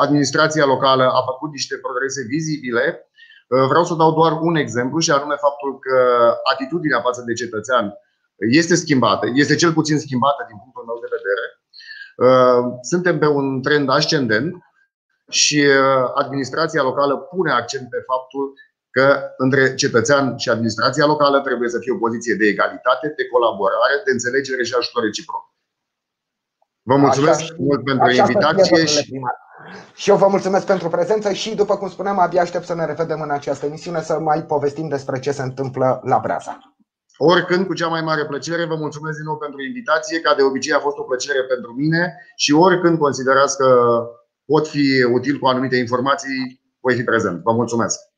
administrația 0.04 0.64
locală 0.64 1.04
a 1.04 1.22
făcut 1.30 1.50
niște 1.50 1.76
progrese 1.76 2.22
vizibile. 2.28 2.84
Uh, 3.48 3.66
vreau 3.68 3.84
să 3.84 3.94
dau 3.94 4.12
doar 4.12 4.32
un 4.40 4.56
exemplu 4.56 4.98
și 4.98 5.10
anume 5.10 5.34
faptul 5.46 5.78
că 5.78 5.96
atitudinea 6.52 7.00
față 7.00 7.22
de 7.26 7.32
cetățean 7.32 7.94
este 8.60 8.74
schimbată, 8.74 9.26
este 9.34 9.54
cel 9.54 9.72
puțin 9.72 9.98
schimbată 9.98 10.44
din 10.48 10.56
punctul 10.62 10.84
meu 10.88 10.98
de 11.04 11.14
vedere. 11.16 11.46
Suntem 12.82 13.18
pe 13.18 13.26
un 13.26 13.62
trend 13.62 13.90
ascendent 13.90 14.54
și 15.30 15.58
uh, 15.66 16.10
administrația 16.14 16.82
locală 16.82 17.16
pune 17.16 17.52
accent 17.52 17.88
pe 17.88 18.00
faptul 18.10 18.54
că 18.90 19.06
între 19.36 19.74
cetățean 19.74 20.36
și 20.36 20.48
administrația 20.50 21.06
locală 21.06 21.40
trebuie 21.40 21.68
să 21.68 21.78
fie 21.78 21.92
o 21.92 22.02
poziție 22.04 22.34
de 22.34 22.46
egalitate, 22.46 23.12
de 23.16 23.26
colaborare, 23.26 23.96
de 24.04 24.10
înțelegere 24.10 24.62
și 24.64 24.74
ajutor 24.78 25.02
reciproc. 25.02 25.44
Vă 26.82 26.96
mulțumesc 26.96 27.40
așa, 27.40 27.54
mult 27.58 27.84
pentru 27.84 28.04
așa 28.04 28.22
invitație. 28.22 28.86
Și... 28.86 29.20
și 29.94 30.10
eu 30.10 30.16
vă 30.16 30.26
mulțumesc 30.28 30.66
pentru 30.66 30.88
prezență 30.88 31.32
și, 31.32 31.54
după 31.54 31.76
cum 31.76 31.88
spuneam, 31.88 32.18
abia 32.18 32.40
aștept 32.40 32.64
să 32.64 32.74
ne 32.74 32.84
revedem 32.84 33.20
în 33.20 33.30
această 33.30 33.66
emisiune 33.66 34.00
să 34.00 34.18
mai 34.18 34.44
povestim 34.44 34.88
despre 34.88 35.18
ce 35.18 35.30
se 35.30 35.42
întâmplă 35.42 36.00
la 36.04 36.18
Breaza. 36.18 36.58
Oricând, 37.16 37.66
cu 37.66 37.74
cea 37.74 37.88
mai 37.88 38.00
mare 38.00 38.26
plăcere, 38.26 38.64
vă 38.64 38.74
mulțumesc 38.74 39.16
din 39.16 39.26
nou 39.26 39.36
pentru 39.36 39.62
invitație. 39.62 40.20
Ca 40.20 40.34
de 40.34 40.42
obicei, 40.42 40.72
a 40.72 40.78
fost 40.78 40.96
o 40.96 41.02
plăcere 41.02 41.42
pentru 41.42 41.72
mine 41.72 42.14
și 42.36 42.52
oricând 42.52 42.98
considerați 42.98 43.56
că 43.56 43.68
pot 44.44 44.68
fi 44.68 45.02
util 45.12 45.38
cu 45.38 45.46
anumite 45.46 45.76
informații, 45.76 46.60
voi 46.80 46.94
fi 46.94 47.02
prezent. 47.02 47.42
Vă 47.42 47.52
mulțumesc! 47.52 48.09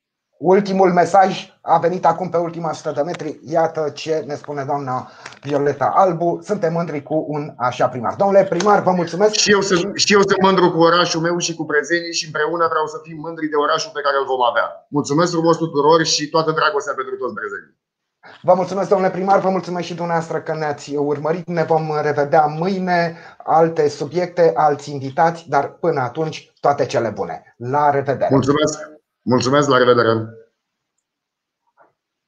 Ultimul 0.45 0.93
mesaj 0.93 1.55
a 1.61 1.79
venit 1.79 2.05
acum 2.07 2.29
pe 2.29 2.37
ultima 2.37 2.71
100 2.71 2.93
de 2.95 3.03
metri. 3.03 3.41
Iată 3.45 3.91
ce 3.95 4.25
ne 4.27 4.35
spune 4.35 4.65
doamna 4.65 5.11
Violeta 5.43 5.93
Albu. 5.95 6.39
Suntem 6.43 6.73
mândri 6.73 7.03
cu 7.03 7.25
un 7.29 7.55
așa 7.57 7.89
primar. 7.89 8.15
Domnule 8.15 8.45
primar, 8.45 8.83
vă 8.83 8.91
mulțumesc. 8.91 9.33
Și 9.33 9.51
eu, 9.51 9.61
sunt, 9.61 9.97
și 9.97 10.13
eu 10.13 10.21
sunt 10.21 10.43
mândru 10.43 10.71
cu 10.71 10.79
orașul 10.79 11.21
meu 11.21 11.39
și 11.39 11.55
cu 11.55 11.65
prezenii 11.65 12.13
și 12.13 12.25
împreună 12.25 12.67
vreau 12.73 12.87
să 12.87 12.99
fim 13.03 13.19
mândri 13.21 13.47
de 13.47 13.57
orașul 13.57 13.91
pe 13.95 14.01
care 14.01 14.17
îl 14.19 14.27
vom 14.33 14.43
avea. 14.51 14.87
Mulțumesc 14.89 15.31
frumos 15.33 15.57
tuturor 15.57 16.05
și 16.05 16.29
toată 16.29 16.51
dragostea 16.51 16.95
pentru 16.95 17.17
toți 17.17 17.35
prezenii. 17.35 17.81
Vă 18.43 18.55
mulțumesc, 18.55 18.89
domnule 18.89 19.11
primar, 19.11 19.39
vă 19.41 19.49
mulțumesc 19.49 19.87
și 19.87 19.95
dumneavoastră 19.95 20.41
că 20.41 20.55
ne-ați 20.55 20.97
urmărit. 20.97 21.47
Ne 21.47 21.63
vom 21.63 21.87
revedea 22.03 22.47
mâine, 22.47 23.17
alte 23.45 23.89
subiecte, 23.89 24.53
alți 24.55 24.93
invitați, 24.93 25.49
dar 25.49 25.65
până 25.85 26.01
atunci 26.01 26.53
toate 26.61 26.87
cele 26.87 27.09
bune. 27.09 27.55
La 27.57 27.91
revedere! 27.91 28.29
Mulțumesc! 28.31 28.92
Mulțumesc, 29.23 29.69
la 29.69 29.77
revedere! 29.77 30.42